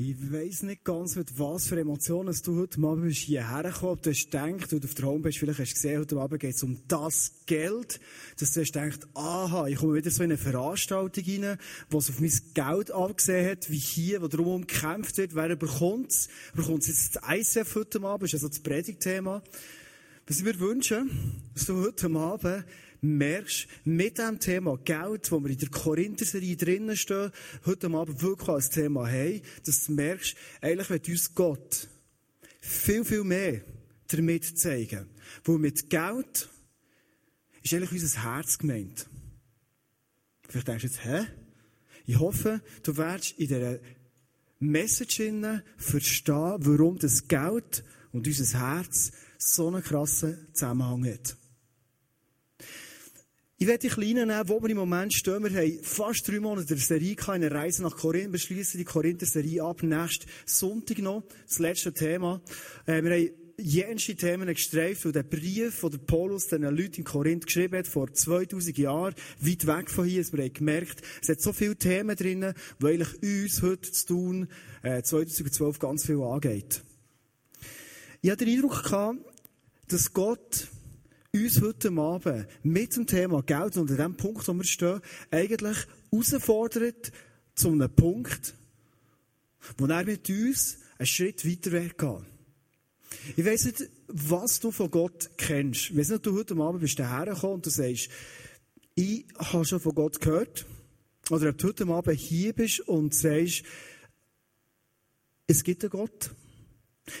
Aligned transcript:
Ich 0.00 0.14
weiss 0.32 0.62
nicht 0.62 0.84
ganz, 0.84 1.16
mit 1.16 1.40
was 1.40 1.66
für 1.66 1.80
Emotionen 1.80 2.32
du 2.44 2.56
heute 2.56 2.80
Abend 2.82 3.02
bist 3.02 3.18
hierher 3.18 3.64
gekommen. 3.64 3.98
Du 4.00 4.10
hast 4.10 4.30
gedacht, 4.30 4.72
und 4.72 4.84
auf 4.84 4.94
der 4.94 5.06
Homepage 5.06 5.32
vielleicht 5.32 5.58
hast 5.58 5.70
du 5.70 5.74
gesehen, 5.74 5.98
heute 5.98 6.16
Abend 6.18 6.40
geht 6.40 6.54
es 6.54 6.62
um 6.62 6.78
das 6.86 7.32
Geld. 7.46 7.98
Dass 8.38 8.52
du 8.52 8.60
hast 8.60 8.72
gedacht, 8.72 9.08
aha, 9.14 9.66
ich 9.66 9.74
komme 9.74 9.94
wieder 9.94 10.08
so 10.12 10.22
in 10.22 10.30
eine 10.30 10.38
Veranstaltung 10.38 11.24
rein, 11.26 11.58
wo 11.90 11.98
es 11.98 12.10
auf 12.10 12.20
mein 12.20 12.32
Geld 12.54 12.92
abgesehen 12.92 13.50
hat, 13.50 13.70
wie 13.70 13.76
hier, 13.76 14.22
wo 14.22 14.28
darum 14.28 14.68
gekämpft 14.68 15.18
wird, 15.18 15.34
wer 15.34 15.56
bekommt 15.56 16.12
es. 16.12 16.28
Bekommt 16.54 16.82
es 16.82 16.86
jetzt 16.86 17.16
das 17.16 17.56
ICF 17.56 17.74
heute 17.74 18.00
Abend, 18.04 18.28
ist 18.28 18.34
also 18.34 18.46
das 18.46 18.60
Predigtthema. 18.60 19.42
Was 20.28 20.38
ich 20.38 20.44
mir 20.44 20.60
wünsche, 20.60 21.06
dass 21.54 21.66
du 21.66 21.74
heute 21.84 22.06
Abend 22.06 22.64
merkst, 23.00 23.68
mit 23.84 24.18
dem 24.18 24.40
Thema 24.40 24.76
Geld, 24.78 25.30
wo 25.30 25.42
wir 25.42 25.50
in 25.50 25.58
der 25.58 25.68
Korinther-Serie 25.68 26.56
drinnen 26.56 26.96
stehen, 26.96 27.30
heute 27.64 27.88
Abend 27.88 28.22
wirklich 28.22 28.48
als 28.48 28.70
Thema 28.70 29.08
haben, 29.08 29.42
dass 29.64 29.86
du 29.86 29.92
merkst, 29.92 30.36
eigentlich 30.60 30.90
wird 30.90 31.08
uns 31.08 31.34
Gott 31.34 31.88
viel, 32.60 33.04
viel 33.04 33.24
mehr 33.24 33.62
damit 34.08 34.58
zeigen. 34.58 35.08
Weil 35.44 35.58
mit 35.58 35.90
Geld 35.90 36.48
ist 37.62 37.74
eigentlich 37.74 37.92
unser 37.92 38.24
Herz 38.24 38.58
gemeint. 38.58 39.08
Vielleicht 40.48 40.68
denkst 40.68 40.82
du 40.82 40.88
jetzt, 40.88 41.04
hä? 41.04 41.26
Ich 42.06 42.18
hoffe, 42.18 42.62
du 42.82 42.96
wirst 42.96 43.32
in 43.38 43.48
dieser 43.48 43.78
Message 44.60 45.22
verstehen, 45.76 46.56
warum 46.58 46.98
das 46.98 47.28
Geld 47.28 47.84
und 48.12 48.26
unser 48.26 48.58
Herz 48.58 49.12
so 49.36 49.68
einen 49.68 49.82
krassen 49.82 50.48
Zusammenhang 50.52 51.04
hat. 51.06 51.36
Ich 53.60 53.66
werde 53.66 53.88
die 53.88 53.92
Kleinen 53.92 54.28
nehmen, 54.28 54.48
wo 54.48 54.62
wir 54.62 54.70
im 54.70 54.76
Moment 54.76 55.12
stehen. 55.12 55.42
Wir 55.42 55.60
haben 55.60 55.82
fast 55.82 56.28
drei 56.28 56.38
Monate 56.38 56.68
der 56.68 56.76
Serie 56.76 57.16
eine 57.26 57.50
Reise 57.50 57.82
nach 57.82 57.96
Korinth. 57.96 58.30
Wir 58.30 58.38
schließen 58.38 58.78
die 58.78 58.84
Korinther-Serie 58.84 59.64
ab. 59.64 59.82
Nächsten 59.82 60.28
Sonntag 60.46 60.98
noch. 60.98 61.24
Das 61.44 61.58
letzte 61.58 61.92
Thema. 61.92 62.40
Äh, 62.86 63.02
wir 63.02 63.10
haben 63.10 63.30
jenste 63.56 64.14
Themen 64.14 64.46
gestreift, 64.46 65.06
und 65.06 65.16
der 65.16 65.24
Brief, 65.24 65.80
den 65.80 66.06
Paulus 66.06 66.46
den 66.46 66.62
Leuten 66.62 66.98
in 66.98 67.04
Korinth 67.04 67.46
geschrieben 67.46 67.78
hat, 67.78 67.88
vor 67.88 68.12
2000 68.12 68.78
Jahren, 68.78 69.16
weit 69.40 69.66
weg 69.66 69.90
von 69.90 70.04
hier. 70.04 70.24
Wir 70.32 70.44
haben 70.44 70.52
gemerkt, 70.52 71.02
es 71.20 71.28
hat 71.28 71.40
so 71.40 71.52
viele 71.52 71.74
Themen 71.74 72.14
drin, 72.14 72.54
die 72.80 72.86
eigentlich 72.86 73.44
uns 73.44 73.62
heute 73.62 73.90
zu 73.90 74.06
tun, 74.06 74.48
äh, 74.84 75.02
2012 75.02 75.80
ganz 75.80 76.06
viel 76.06 76.22
angeht. 76.22 76.84
Ich 78.22 78.30
hatte 78.30 78.44
den 78.44 78.54
Eindruck 78.54 78.84
gehabt, 78.84 79.18
dass 79.88 80.12
Gott 80.12 80.68
uns 81.34 81.60
heute 81.60 81.90
Abend 81.92 82.46
mit 82.62 82.96
dem 82.96 83.06
Thema 83.06 83.42
Geld 83.42 83.76
und 83.76 83.90
an 83.90 83.96
dem 83.96 84.16
Punkt, 84.16 84.46
wo 84.48 84.54
wir 84.54 84.64
stehen, 84.64 85.00
eigentlich 85.30 85.76
herausfordert 86.10 87.12
zu 87.54 87.68
einem 87.68 87.90
Punkt, 87.90 88.54
wo 89.76 89.86
er 89.86 90.04
mit 90.04 90.28
uns 90.30 90.78
einen 90.98 91.06
Schritt 91.06 91.44
weiter 91.46 91.70
gehen 91.70 92.26
Ich 93.36 93.44
weiss 93.44 93.66
nicht, 93.66 93.90
was 94.08 94.60
du 94.60 94.70
von 94.70 94.90
Gott 94.90 95.30
kennst. 95.36 95.90
Ich 95.90 95.96
weiss 95.96 96.08
nicht, 96.08 96.24
du 96.24 96.34
heute 96.34 96.56
Abend 96.56 96.80
bist 96.80 96.98
hergekommen 96.98 97.56
und 97.56 97.66
du 97.66 97.70
sagst, 97.70 98.08
ich 98.94 99.26
habe 99.36 99.64
schon 99.64 99.80
von 99.80 99.94
Gott 99.94 100.20
gehört. 100.20 100.66
Oder 101.30 101.50
ob 101.50 101.58
du 101.58 101.68
heute 101.68 101.86
Abend 101.86 102.18
hier 102.18 102.54
bist 102.54 102.80
und 102.80 103.14
sagst, 103.14 103.64
es 105.46 105.62
gibt 105.62 105.84
einen 105.84 105.90
Gott. 105.90 106.30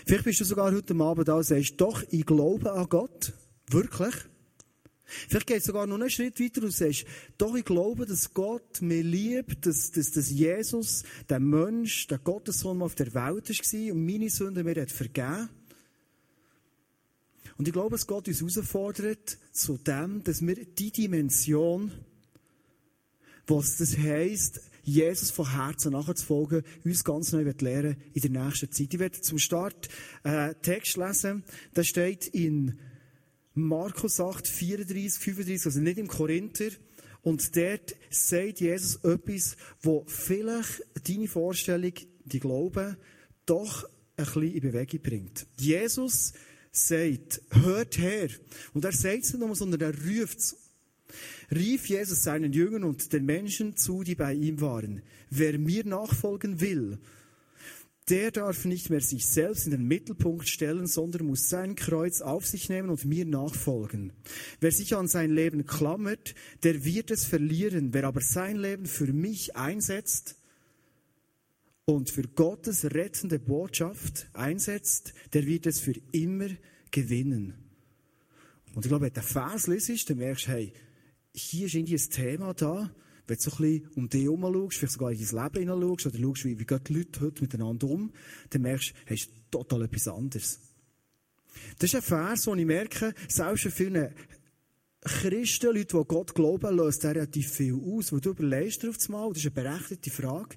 Vielleicht 0.06 0.24
bist 0.24 0.40
du 0.40 0.44
sogar 0.44 0.72
heute 0.72 0.94
Abend 0.94 1.28
da 1.28 1.36
und 1.36 1.44
sagst, 1.44 1.74
doch, 1.78 2.02
ich 2.10 2.24
glaube 2.24 2.72
an 2.72 2.88
Gott. 2.88 3.32
Wirklich? 3.70 4.14
Vielleicht 5.04 5.46
geht 5.46 5.58
es 5.58 5.64
sogar 5.64 5.86
noch 5.86 5.94
einen 5.94 6.10
Schritt 6.10 6.38
weiter 6.38 6.62
und 6.62 6.72
sagst, 6.72 7.06
doch, 7.38 7.54
ich 7.54 7.64
glaube, 7.64 8.04
dass 8.04 8.34
Gott 8.34 8.82
mir 8.82 9.02
liebt, 9.02 9.64
dass, 9.64 9.90
dass, 9.90 10.10
dass 10.10 10.30
Jesus, 10.30 11.02
der 11.30 11.40
Mensch, 11.40 12.06
der 12.08 12.18
Gottessohn 12.18 12.82
auf 12.82 12.94
der 12.94 13.14
Welt 13.14 13.14
war 13.14 13.94
und 13.94 14.06
meine 14.06 14.28
Sünden 14.28 14.64
mir 14.64 14.82
hat 14.82 14.90
vergeben. 14.90 15.48
Und 17.56 17.66
ich 17.66 17.72
glaube, 17.72 17.96
dass 17.96 18.06
Gott 18.06 18.28
uns 18.28 18.40
herausfordert 18.40 19.38
zu 19.50 19.78
dem, 19.78 20.22
dass 20.22 20.46
wir 20.46 20.64
die 20.64 20.92
Dimension, 20.92 21.90
was 23.46 23.78
das 23.78 23.96
heisst, 23.96 24.60
Jesus 24.84 25.30
von 25.30 25.50
Herzen 25.50 25.92
nachzufolgen, 25.92 26.62
uns 26.84 27.02
ganz 27.02 27.32
neu 27.32 27.42
lernen 27.60 27.96
in 28.12 28.22
der 28.22 28.44
nächsten 28.44 28.70
Zeit. 28.70 28.92
Ich 28.92 28.98
werde 28.98 29.20
zum 29.20 29.38
Start 29.38 29.88
äh, 30.22 30.54
Text 30.62 30.96
lesen. 30.96 31.44
Da 31.74 31.82
steht 31.82 32.28
in 32.28 32.78
Markus 33.58 34.20
8, 34.20 34.46
34, 34.46 35.20
35, 35.20 35.66
also 35.66 35.80
nicht 35.80 35.98
im 35.98 36.06
Korinther. 36.06 36.70
Und 37.22 37.56
dort 37.56 37.96
sagt 38.10 38.60
Jesus 38.60 38.96
etwas, 39.02 39.56
wo 39.82 40.04
vielleicht 40.06 40.82
deine 41.06 41.26
Vorstellung, 41.26 41.92
die 42.24 42.40
Glauben, 42.40 42.96
doch 43.46 43.84
ein 44.16 44.24
bisschen 44.24 44.54
in 44.54 44.60
Bewegung 44.60 45.00
bringt. 45.02 45.46
Jesus 45.58 46.32
sagt, 46.70 47.42
hört 47.50 47.98
her. 47.98 48.28
Und 48.74 48.84
er 48.84 48.92
sagt 48.92 49.24
es 49.24 49.32
nicht 49.32 49.44
nur, 49.44 49.56
sondern 49.56 49.80
er 49.80 49.94
ruft 49.94 50.38
es. 50.38 50.56
Rief 51.50 51.86
Jesus 51.86 52.22
seinen 52.22 52.52
Jüngern 52.52 52.84
und 52.84 53.12
den 53.12 53.24
Menschen 53.24 53.76
zu, 53.76 54.04
die 54.04 54.14
bei 54.14 54.34
ihm 54.34 54.60
waren. 54.60 55.02
Wer 55.30 55.58
mir 55.58 55.84
nachfolgen 55.84 56.60
will, 56.60 56.98
der 58.08 58.30
darf 58.30 58.64
nicht 58.64 58.90
mehr 58.90 59.00
sich 59.00 59.26
selbst 59.26 59.66
in 59.66 59.72
den 59.72 59.86
Mittelpunkt 59.86 60.48
stellen, 60.48 60.86
sondern 60.86 61.26
muss 61.26 61.48
sein 61.48 61.74
Kreuz 61.74 62.20
auf 62.20 62.46
sich 62.46 62.68
nehmen 62.68 62.90
und 62.90 63.04
mir 63.04 63.24
nachfolgen. 63.24 64.12
Wer 64.60 64.72
sich 64.72 64.96
an 64.96 65.08
sein 65.08 65.30
Leben 65.30 65.66
klammert, 65.66 66.34
der 66.62 66.84
wird 66.84 67.10
es 67.10 67.24
verlieren. 67.24 67.92
Wer 67.92 68.04
aber 68.04 68.20
sein 68.20 68.56
Leben 68.56 68.86
für 68.86 69.12
mich 69.12 69.56
einsetzt 69.56 70.36
und 71.84 72.10
für 72.10 72.22
Gottes 72.22 72.84
rettende 72.84 73.38
Botschaft 73.38 74.28
einsetzt, 74.32 75.14
der 75.32 75.46
wird 75.46 75.66
es 75.66 75.80
für 75.80 75.94
immer 76.12 76.48
gewinnen. 76.90 77.54
Und 78.74 78.84
ich 78.84 78.90
glaube, 78.90 79.06
wenn 79.06 79.12
du 79.12 79.20
den 79.20 79.26
Vers 79.26 79.66
liest, 79.66 80.10
dann 80.10 80.18
merkst 80.18 80.46
du, 80.46 80.50
hey, 80.50 80.72
hier 81.34 81.66
ist 81.66 81.74
irgendwie 81.74 81.94
ein 81.94 82.10
Thema 82.10 82.54
da, 82.54 82.90
wenn 83.28 83.36
du 83.36 83.42
so 83.42 83.50
ein 83.50 83.56
bisschen 83.58 83.88
um 83.94 84.08
dich 84.08 84.22
herum 84.24 84.40
schaust, 84.42 84.78
vielleicht 84.78 84.92
sogar 84.94 85.12
in 85.12 85.18
dein 85.18 85.44
Leben 85.44 85.60
hineinschaust 85.60 86.06
oder 86.06 86.18
schaust, 86.18 86.44
wie, 86.44 86.58
wie 86.58 86.64
gehen 86.64 86.80
die 86.86 86.94
Leute 86.94 87.20
heute 87.20 87.42
miteinander 87.42 87.88
um, 87.88 88.12
dann 88.50 88.62
merkst 88.62 88.90
du, 88.90 88.94
hey, 89.04 89.16
ist 89.16 89.30
total 89.50 89.82
etwas 89.82 90.08
anderes. 90.08 90.60
Das 91.78 91.90
ist 91.90 91.96
ein 91.96 92.02
Vers, 92.02 92.46
wo 92.46 92.54
ich 92.54 92.64
merke, 92.64 93.14
selbst 93.28 93.62
für 93.62 93.70
viele 93.70 94.14
Christen, 95.02 95.74
Leute, 95.74 95.96
die 95.96 96.08
Gott 96.08 96.34
glauben, 96.34 96.76
löst 96.76 97.04
relativ 97.04 97.52
viel 97.52 97.74
aus, 97.74 98.12
weil 98.12 98.20
du 98.20 98.30
überlegst 98.30 98.82
dir 98.82 98.90
auf 98.90 98.96
das 98.96 99.08
Mal, 99.08 99.28
das 99.28 99.44
ist 99.44 99.56
eine 99.56 99.68
berechtigte 99.68 100.10
Frage. 100.10 100.56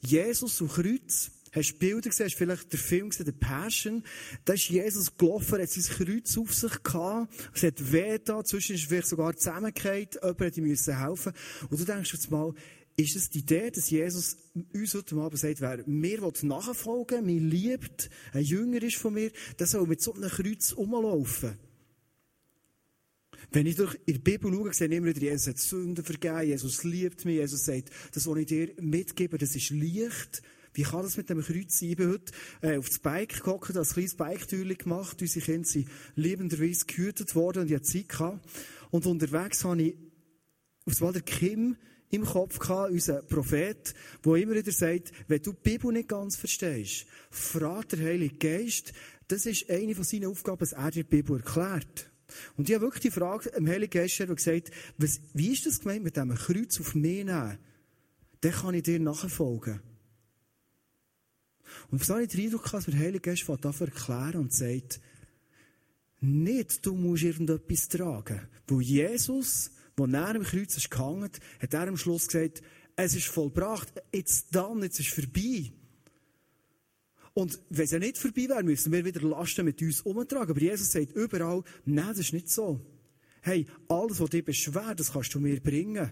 Jesus 0.00 0.60
und 0.60 0.72
Kreuz, 0.72 1.30
Hast 1.52 1.72
du 1.72 1.78
Bilder 1.78 2.10
gesehen? 2.10 2.26
Hast 2.26 2.34
du 2.34 2.38
vielleicht 2.38 2.72
den 2.72 2.80
Film 2.80 3.10
gesehen, 3.10 3.26
The 3.26 3.32
Passion? 3.32 4.04
Da 4.44 4.54
ist 4.54 4.68
Jesus 4.68 5.16
gelaufen, 5.16 5.60
hat 5.60 5.70
sein 5.70 6.06
Kreuz 6.06 6.36
auf 6.36 6.54
sich 6.54 6.82
gehabt. 6.82 7.32
Es 7.54 7.62
hat 7.62 7.92
weh 7.92 8.18
da. 8.18 8.44
Zwischen 8.44 8.74
ist 8.74 8.84
vielleicht 8.84 9.08
sogar 9.08 9.36
zusammengefallen. 9.36 10.08
Jemand 10.22 10.40
hätte 10.40 10.60
ihm 10.60 10.74
helfen 10.74 11.32
Und 11.70 11.80
du 11.80 11.84
denkst 11.84 12.12
jetzt 12.12 12.30
mal, 12.30 12.54
ist 12.96 13.14
es 13.14 13.28
die 13.28 13.40
Idee, 13.40 13.70
dass 13.70 13.90
Jesus 13.90 14.38
uns 14.72 14.94
heute 14.94 15.16
Abend 15.16 15.38
sagt, 15.38 15.60
wer 15.60 15.86
mir 15.86 16.32
nachfolgen 16.42 17.26
will, 17.26 17.40
mich 17.40 17.52
liebt, 17.52 18.10
ein 18.32 18.42
Jünger 18.42 18.82
ist 18.82 18.96
von 18.96 19.12
mir, 19.12 19.30
der 19.58 19.66
soll 19.66 19.86
mit 19.86 20.00
so 20.00 20.14
einem 20.14 20.30
Kreuz 20.30 20.74
rumlaufen. 20.76 21.58
Wenn 23.52 23.66
ich 23.66 23.76
durch 23.76 23.96
die 24.06 24.18
Bibel 24.18 24.52
schaue, 24.52 24.72
sehe 24.72 24.88
ich 24.88 24.94
immer 24.94 25.06
wieder, 25.08 25.20
Jesus 25.20 25.46
hat 25.46 25.58
Sünden 25.58 26.04
vergeben, 26.04 26.42
Jesus 26.42 26.84
liebt 26.84 27.24
mich, 27.24 27.36
Jesus 27.36 27.64
sagt, 27.64 27.90
das, 28.12 28.26
was 28.26 28.38
ich 28.38 28.46
dir 28.46 28.72
mitgebe, 28.80 29.38
das 29.38 29.54
ist 29.54 29.70
Licht, 29.70 30.42
wie 30.76 30.82
kann 30.82 31.02
das 31.02 31.16
mit 31.16 31.30
dem 31.30 31.42
Kreuz 31.42 31.78
sein? 31.78 31.90
Ich 31.90 31.96
bin 31.96 32.10
heute 32.10 32.32
äh, 32.60 32.78
das 32.78 32.98
Bike 32.98 33.34
gekommen, 33.34 33.60
das 33.72 33.94
kleines 33.94 34.14
Bike-Türchen 34.14 34.76
gemacht. 34.76 35.20
Unsere 35.20 35.44
Kinder 35.44 35.66
sind 35.66 35.88
liebenderweise 36.16 36.84
gehütet 36.84 37.34
worden 37.34 37.62
und 37.62 37.70
ich 37.70 37.74
hatte 37.74 37.84
Zeit 37.84 38.08
gehabt. 38.10 38.46
Und 38.90 39.06
unterwegs 39.06 39.64
habe 39.64 39.82
ich 39.82 39.96
aufs 40.84 41.00
Mal 41.00 41.14
Kim 41.22 41.76
im 42.10 42.24
Kopf 42.24 42.58
gehabt, 42.58 42.92
unser 42.92 43.22
Prophet, 43.22 43.94
der 44.24 44.34
immer 44.34 44.54
wieder 44.54 44.70
sagt, 44.70 45.12
wenn 45.28 45.42
du 45.42 45.52
die 45.52 45.70
Bibel 45.70 45.92
nicht 45.92 46.08
ganz 46.08 46.36
verstehst, 46.36 47.06
frag 47.30 47.88
der 47.88 48.00
Heilige 48.00 48.36
Geist, 48.36 48.92
das 49.28 49.46
ist 49.46 49.68
eine 49.70 49.94
von 49.94 50.04
seinen 50.04 50.26
Aufgaben, 50.26 50.58
dass 50.58 50.72
er 50.72 50.90
dir 50.90 51.04
die 51.04 51.08
Bibel 51.08 51.38
erklärt. 51.38 52.10
Und 52.56 52.68
ich 52.68 52.74
habe 52.74 52.84
wirklich 52.84 53.02
die 53.02 53.10
Frage 53.10 53.50
dem 53.50 53.66
Heiligen 53.66 53.90
Geist 53.90 54.18
gesagt, 54.18 54.70
was, 54.98 55.20
wie 55.32 55.52
ist 55.52 55.64
das 55.66 55.80
gemeint 55.80 56.04
mit 56.04 56.16
diesem 56.16 56.34
Kreuz 56.34 56.78
auf 56.80 56.94
mich 56.94 57.24
nehmen? 57.24 57.58
Dann 58.40 58.52
kann 58.52 58.74
ich 58.74 58.82
dir 58.82 59.00
nachfolgen. 59.00 59.80
Und 61.90 62.04
so 62.04 62.14
habe 62.14 62.24
ich 62.24 62.30
den 62.30 62.46
Eindruck, 62.46 62.70
dass 62.70 62.86
der 62.86 62.98
Heilige 62.98 63.20
Geist 63.20 63.44
dafür 63.60 63.88
erklären 63.88 64.40
und 64.40 64.52
sagt, 64.52 65.00
nicht, 66.20 66.84
du 66.84 66.94
musst 66.94 67.22
irgendetwas 67.22 67.88
tragen. 67.88 68.48
Weil 68.66 68.80
Jesus, 68.80 69.70
der 69.98 70.06
nach 70.06 70.32
dem 70.32 70.42
Kreuz 70.42 70.76
ist 70.76 70.90
gehangen, 70.90 71.30
hat 71.60 71.74
er 71.74 71.88
am 71.88 71.96
Schluss 71.96 72.26
gesagt, 72.26 72.62
es 72.96 73.14
ist 73.14 73.26
vollbracht, 73.26 73.92
jetzt 74.12 74.54
dann, 74.54 74.82
jetzt 74.82 74.98
ist 74.98 75.10
vorbei. 75.10 75.72
Und 77.34 77.60
wenn 77.68 77.84
es 77.84 77.90
ja 77.90 77.98
nicht 77.98 78.16
vorbei 78.16 78.48
wäre, 78.48 78.62
müssen 78.62 78.90
wir 78.92 79.04
wieder 79.04 79.20
Lasten 79.20 79.66
mit 79.66 79.80
uns 79.82 80.00
umtragen. 80.00 80.50
Aber 80.50 80.60
Jesus 80.60 80.90
sagt 80.90 81.12
überall, 81.12 81.62
nein, 81.84 82.08
das 82.08 82.20
ist 82.20 82.32
nicht 82.32 82.48
so. 82.48 82.80
Hey, 83.42 83.66
alles, 83.88 84.20
was 84.20 84.30
dich 84.30 84.44
beschwert, 84.44 84.98
das 84.98 85.12
kannst 85.12 85.34
du 85.34 85.40
mir 85.40 85.60
bringen. 85.60 86.10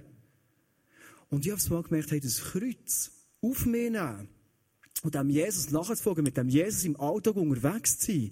Und 1.30 1.46
ich 1.46 1.50
habe 1.50 1.60
es 1.60 1.70
mal 1.70 1.82
gemerkt, 1.82 2.10
hey, 2.10 2.20
das 2.20 2.42
Kreuz 2.42 3.10
auf 3.40 3.64
mich 3.64 3.90
nehmen, 3.90 4.28
und 5.04 5.14
dem 5.14 5.30
Jesus 5.30 5.70
nachzufolgen, 5.70 6.24
mit 6.24 6.36
dem 6.36 6.48
Jesus 6.48 6.84
im 6.84 6.98
Alltag 6.98 7.36
unterwegs 7.36 7.98
zu 7.98 8.12
sein, 8.12 8.30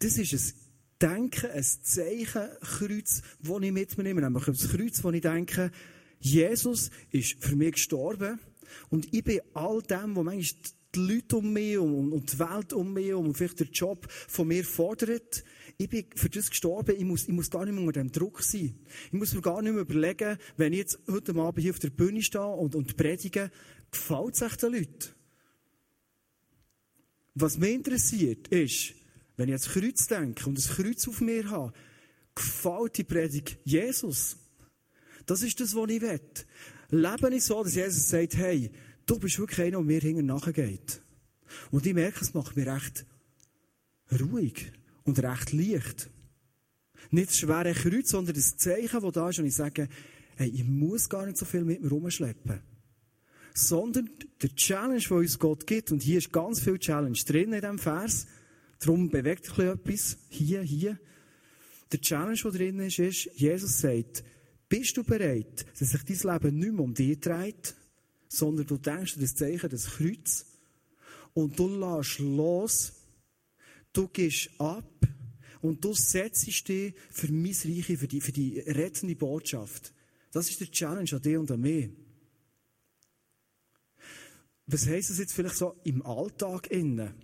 das 0.00 0.18
ist 0.18 0.32
ein 0.32 0.64
Denken, 1.00 1.50
ein 1.50 1.62
Zeichen, 1.62 2.48
Kreuz, 2.60 3.22
das 3.40 3.62
ich 3.62 3.72
mit 3.72 3.98
mir 3.98 4.04
nehme. 4.04 4.22
Nämlich 4.22 4.44
das 4.44 4.68
Kreuz, 4.70 5.04
wo 5.04 5.10
ich 5.10 5.20
denke, 5.20 5.70
Jesus 6.18 6.90
ist 7.10 7.36
für 7.44 7.56
mich 7.56 7.72
gestorben 7.72 8.40
und 8.88 9.12
ich 9.12 9.22
bin 9.22 9.40
all 9.52 9.82
dem, 9.82 10.16
was 10.16 10.24
manchmal 10.24 10.62
die 10.94 11.00
Leute 11.00 11.36
um 11.36 11.52
mich 11.52 11.78
und, 11.78 12.12
und 12.12 12.32
die 12.32 12.38
Welt 12.38 12.72
um 12.72 12.92
mich 12.94 13.12
und 13.12 13.36
vielleicht 13.36 13.60
der 13.60 13.66
Job 13.66 14.06
von 14.10 14.48
mir 14.48 14.64
fordert, 14.64 15.44
ich 15.76 15.88
bin 15.88 16.06
für 16.14 16.30
das 16.30 16.50
gestorben, 16.50 16.94
ich 16.96 17.04
muss, 17.04 17.24
ich 17.24 17.34
muss 17.34 17.50
gar 17.50 17.64
nicht 17.64 17.74
mehr 17.74 17.84
unter 17.84 18.00
dem 18.00 18.12
Druck 18.12 18.42
sein. 18.42 18.78
Ich 19.06 19.12
muss 19.12 19.34
mir 19.34 19.42
gar 19.42 19.60
nicht 19.60 19.72
mehr 19.72 19.82
überlegen, 19.82 20.38
wenn 20.56 20.72
ich 20.72 20.78
jetzt 20.78 20.98
heute 21.10 21.34
Abend 21.34 21.60
hier 21.60 21.72
auf 21.72 21.80
der 21.80 21.90
Bühne 21.90 22.22
stehe 22.22 22.46
und, 22.46 22.76
und 22.76 22.96
predige, 22.96 23.50
gefällt 23.90 24.34
es 24.34 24.42
echt 24.42 24.62
den 24.62 24.72
Leuten? 24.72 25.23
Was 27.34 27.58
mich 27.58 27.74
interessiert, 27.74 28.48
ist, 28.48 28.94
wenn 29.36 29.48
ich 29.48 29.54
ans 29.54 29.68
Kreuz 29.68 30.06
denke 30.06 30.46
und 30.46 30.56
das 30.56 30.68
Kreuz 30.68 31.08
auf 31.08 31.20
mir 31.20 31.50
habe, 31.50 31.72
gefällt 32.34 32.98
die 32.98 33.04
Predigt 33.04 33.58
Jesus? 33.64 34.36
Das 35.26 35.42
ist 35.42 35.58
das, 35.58 35.74
was 35.74 35.90
ich 35.90 36.00
will. 36.00 36.20
Lebe 36.90 37.34
ich 37.34 37.44
so, 37.44 37.64
dass 37.64 37.74
Jesus 37.74 38.08
sagt, 38.08 38.36
hey, 38.36 38.70
du 39.06 39.18
bist 39.18 39.38
wirklich 39.38 39.60
einer, 39.60 39.78
der 39.78 39.82
mir 39.82 40.00
hinten 40.00 40.26
nachgeht. 40.26 41.00
Und 41.70 41.86
ich 41.86 41.94
merke, 41.94 42.20
es 42.20 42.34
macht 42.34 42.56
mich 42.56 42.66
recht 42.66 43.06
ruhig 44.20 44.72
und 45.04 45.18
recht 45.18 45.52
leicht. 45.52 46.10
Nicht 47.10 47.30
das 47.30 47.38
schwere 47.38 47.72
Kreuz, 47.72 48.10
sondern 48.10 48.34
das 48.34 48.56
Zeichen, 48.56 49.00
das 49.00 49.12
da 49.12 49.28
ist, 49.28 49.38
und 49.38 49.46
ich 49.46 49.54
sage, 49.54 49.88
hey, 50.36 50.48
ich 50.48 50.64
muss 50.64 51.08
gar 51.08 51.26
nicht 51.26 51.36
so 51.36 51.44
viel 51.44 51.64
mit 51.64 51.82
mir 51.82 51.88
rumschleppen. 51.88 52.60
Sondern 53.54 54.10
der 54.42 54.54
Challenge, 54.54 55.00
den 55.00 55.16
uns 55.16 55.38
Gott 55.38 55.66
gibt, 55.66 55.92
und 55.92 56.02
hier 56.02 56.18
ist 56.18 56.32
ganz 56.32 56.60
viel 56.60 56.78
Challenge 56.78 57.18
drin 57.26 57.52
in 57.52 57.60
diesem 57.60 57.78
Vers, 57.78 58.26
darum 58.80 59.08
bewegt 59.08 59.46
sich 59.46 59.58
etwas, 59.58 60.16
hier, 60.28 60.62
hier. 60.62 60.98
Der 61.92 62.00
Challenge, 62.00 62.38
der 62.42 62.50
drin 62.50 62.80
ist, 62.80 62.98
ist, 62.98 63.30
Jesus 63.36 63.80
sagt, 63.80 64.24
bist 64.68 64.96
du 64.96 65.04
bereit, 65.04 65.64
dass 65.78 65.90
sich 65.90 66.02
dein 66.02 66.32
Leben 66.32 66.58
nicht 66.58 66.72
mehr 66.72 66.84
um 66.84 66.94
dich 66.94 67.20
dreht, 67.20 67.74
sondern 68.28 68.66
du 68.66 68.76
denkst 68.76 69.14
an 69.14 69.20
das 69.22 69.36
Zeichen 69.36 69.70
des 69.70 69.86
Kreuz 69.86 70.46
und 71.34 71.58
du 71.58 71.68
lässt 71.68 72.18
los, 72.18 72.92
du 73.92 74.08
gehst 74.08 74.50
ab 74.58 75.06
und 75.60 75.84
du 75.84 75.94
setzt 75.94 76.46
dich 76.46 76.94
für 77.10 77.32
mein 77.32 77.54
Reich, 77.64 77.98
für 77.98 78.08
die, 78.08 78.20
für 78.20 78.32
die 78.32 78.58
rettende 78.60 79.16
Botschaft. 79.16 79.92
Das 80.32 80.50
ist 80.50 80.60
der 80.60 80.70
Challenge 80.70 81.10
an 81.12 81.22
dir 81.22 81.40
und 81.40 81.50
an 81.50 81.60
mich. 81.60 81.90
Was 84.66 84.86
heisst 84.86 85.10
das 85.10 85.18
jetzt 85.18 85.34
vielleicht 85.34 85.56
so 85.56 85.76
im 85.84 86.04
Alltag 86.04 86.70
innen? 86.70 87.14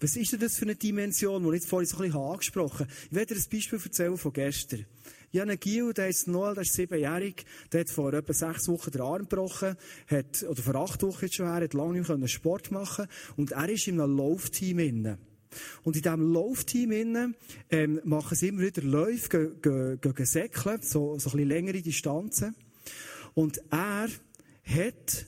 Was 0.00 0.16
ist 0.16 0.32
denn 0.32 0.40
das 0.40 0.56
für 0.56 0.64
eine 0.64 0.76
Dimension, 0.76 1.42
die 1.42 1.48
ich 1.48 1.54
jetzt 1.56 1.68
vorhin 1.68 1.88
so 1.88 1.96
ein 1.96 2.04
bisschen 2.04 2.20
angesprochen 2.20 2.86
habe? 2.86 2.92
Ich 3.10 3.12
werde 3.12 3.34
dir 3.34 3.40
ein 3.40 3.50
Beispiel 3.50 3.80
erzählen 3.84 4.16
von 4.16 4.32
gestern. 4.32 4.86
Ich 5.30 5.40
habe 5.40 5.50
einen 5.50 5.60
Gil, 5.60 5.92
der 5.92 6.08
ist 6.08 6.28
Noel, 6.28 6.54
der 6.54 6.62
ist 6.62 6.72
siebenjährig, 6.72 7.44
der 7.72 7.80
hat 7.80 7.90
vor 7.90 8.14
etwa 8.14 8.32
sechs 8.32 8.68
Wochen 8.68 8.90
den 8.92 9.00
Arm 9.00 9.28
gebrochen, 9.28 9.76
hat, 10.06 10.42
oder 10.44 10.62
vor 10.62 10.74
acht 10.76 11.02
Wochen 11.02 11.24
jetzt 11.24 11.34
schon 11.34 11.46
her, 11.46 11.62
hat 11.62 11.74
lange 11.74 11.98
nicht 11.98 12.08
mehr 12.08 12.28
Sport 12.28 12.70
machen 12.70 13.08
und 13.36 13.52
er 13.52 13.68
ist 13.68 13.88
in 13.88 14.00
einem 14.00 14.16
Laufteam 14.16 14.78
inne. 14.78 15.18
Und 15.82 15.96
in 15.96 16.02
diesem 16.02 16.32
Laufteam 16.32 16.92
innen, 16.92 17.34
ähm, 17.70 18.00
machen 18.04 18.36
sie 18.36 18.48
immer 18.48 18.62
wieder 18.62 18.82
Läufe, 18.82 19.28
gehen, 19.60 19.98
gehen, 20.00 20.14
gehen 20.14 20.26
säckeln, 20.26 20.80
so, 20.82 21.18
so 21.18 21.30
ein 21.30 21.32
bisschen 21.32 21.48
längere 21.48 21.82
Distanzen. 21.82 22.54
Und 23.34 23.60
er 23.70 24.08
hat 24.64 25.26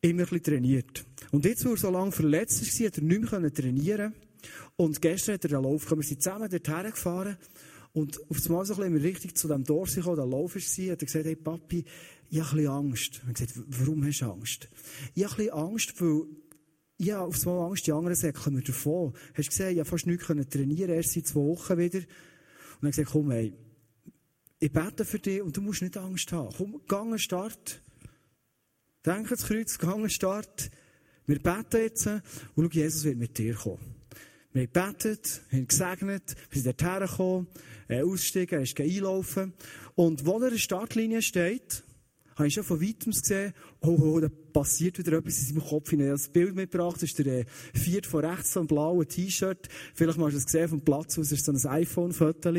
immer 0.00 0.30
ein 0.30 0.42
trainiert. 0.42 1.04
Und 1.30 1.44
jetzt, 1.44 1.64
wo 1.64 1.70
er 1.70 1.76
so 1.76 1.90
lange 1.90 2.12
verletzt 2.12 2.62
war, 2.62 2.86
hat 2.86 2.98
er 2.98 3.04
nicht 3.04 3.32
mehr 3.32 3.52
trainieren 3.52 4.14
Und 4.76 5.00
gestern 5.00 5.34
hat 5.34 5.44
er 5.44 5.50
den 5.50 5.62
Lauf 5.62 5.82
gekommen. 5.82 6.02
Wir 6.02 6.08
sind 6.08 6.22
zusammen 6.22 6.48
dorthin 6.48 6.90
gefahren. 6.90 7.36
Und 7.92 8.20
auf 8.30 8.46
einmal 8.46 8.64
so 8.64 8.80
ein 8.80 8.96
richtig 8.96 9.36
zu 9.36 9.48
dem 9.48 9.64
Dorf 9.64 9.94
gekommen, 9.94 10.16
der 10.16 10.26
Lauf 10.26 10.54
war, 10.54 10.92
hat 10.92 11.02
er 11.02 11.06
gesagt, 11.06 11.24
hey 11.24 11.36
Papi, 11.36 11.84
ich 12.30 12.40
habe 12.40 12.50
ein 12.50 12.56
bisschen 12.56 12.68
Angst. 12.68 13.14
Ich 13.14 13.22
habe 13.22 13.32
gesagt, 13.32 13.54
warum 13.66 14.04
hast 14.04 14.20
du 14.20 14.26
Angst? 14.26 14.68
Ich 15.14 15.24
habe 15.24 15.34
ein 15.34 15.36
bisschen 15.36 15.52
Angst, 15.52 16.00
weil 16.00 16.22
ich 16.98 17.12
habe 17.12 17.26
auf 17.26 17.46
einmal 17.46 17.68
Angst, 17.70 17.86
die 17.86 17.92
anderen 17.92 18.16
säckeln 18.16 18.54
mir 18.54 18.62
davon. 18.62 19.14
Hast 19.34 19.46
du 19.46 19.50
gesehen, 19.50 19.72
ich 19.72 19.78
habe 19.78 19.88
fast 19.88 20.06
nichts 20.06 20.26
trainieren 20.26 20.90
erst 20.90 21.12
seit 21.12 21.26
zwei 21.26 21.40
Wochen 21.40 21.78
wieder. 21.78 21.98
Und 21.98 22.06
habe 22.76 22.90
ich 22.90 22.96
gesagt, 22.96 23.10
komm, 23.10 23.30
hey, 23.30 23.54
ich 24.60 24.72
bete 24.72 25.04
für 25.04 25.18
dich 25.18 25.42
und 25.42 25.56
du 25.56 25.60
musst 25.60 25.82
nicht 25.82 25.96
Angst 25.96 26.30
haben. 26.32 26.54
Komm, 26.56 26.80
geh 26.86 26.96
an 26.96 27.18
Start. 27.18 27.80
Denke 29.08 29.30
ans 29.30 29.46
Kreuz, 29.46 29.78
geh 29.78 29.86
an 29.86 30.10
Start. 30.10 30.70
Wir 31.24 31.38
beten 31.38 31.80
jetzt 31.80 32.06
und 32.06 32.22
schau, 32.54 32.68
Jesus 32.70 33.04
wird 33.04 33.16
mit 33.16 33.38
dir 33.38 33.54
kommen. 33.54 33.94
Wir 34.52 34.66
gebetet, 34.66 35.40
haben 35.50 35.66
gesegnet, 35.66 36.36
wir 36.50 36.60
sind 36.60 36.82
dorthin 36.82 37.06
gekommen, 37.06 37.46
äh, 37.88 38.02
ausgestiegen, 38.02 38.58
er 38.58 38.64
ist 38.64 38.78
einlaufen. 38.78 39.54
Und 39.94 40.26
wo 40.26 40.32
er 40.32 40.48
in 40.48 40.50
der 40.50 40.58
Startlinie 40.58 41.22
steht, 41.22 41.84
habe 42.36 42.48
ich 42.48 42.52
schon 42.52 42.64
von 42.64 42.82
weitem 42.82 43.12
gesehen, 43.12 43.54
oh, 43.80 43.96
oh, 43.98 44.20
da 44.20 44.28
passiert 44.52 44.98
wieder 44.98 45.16
etwas 45.16 45.38
in 45.38 45.54
seinem 45.54 45.66
Kopf. 45.66 45.90
Ich 45.90 45.98
habe 46.00 46.10
das 46.10 46.28
Bild 46.28 46.54
mitgebracht, 46.54 46.96
das 46.96 47.04
ist 47.04 47.18
der 47.18 47.26
äh, 47.28 47.44
viert 47.72 48.04
von 48.04 48.26
rechts, 48.26 48.52
so 48.52 48.60
ein 48.60 48.66
blaues 48.66 49.08
T-Shirt. 49.08 49.70
Vielleicht 49.94 50.18
hast 50.18 50.32
du 50.34 50.36
es 50.36 50.44
gesehen 50.44 50.68
vom 50.68 50.82
Platz 50.82 51.18
aus, 51.18 51.32
ist 51.32 51.46
so 51.46 51.52
ein 51.52 51.66
iPhone-Foto. 51.66 52.52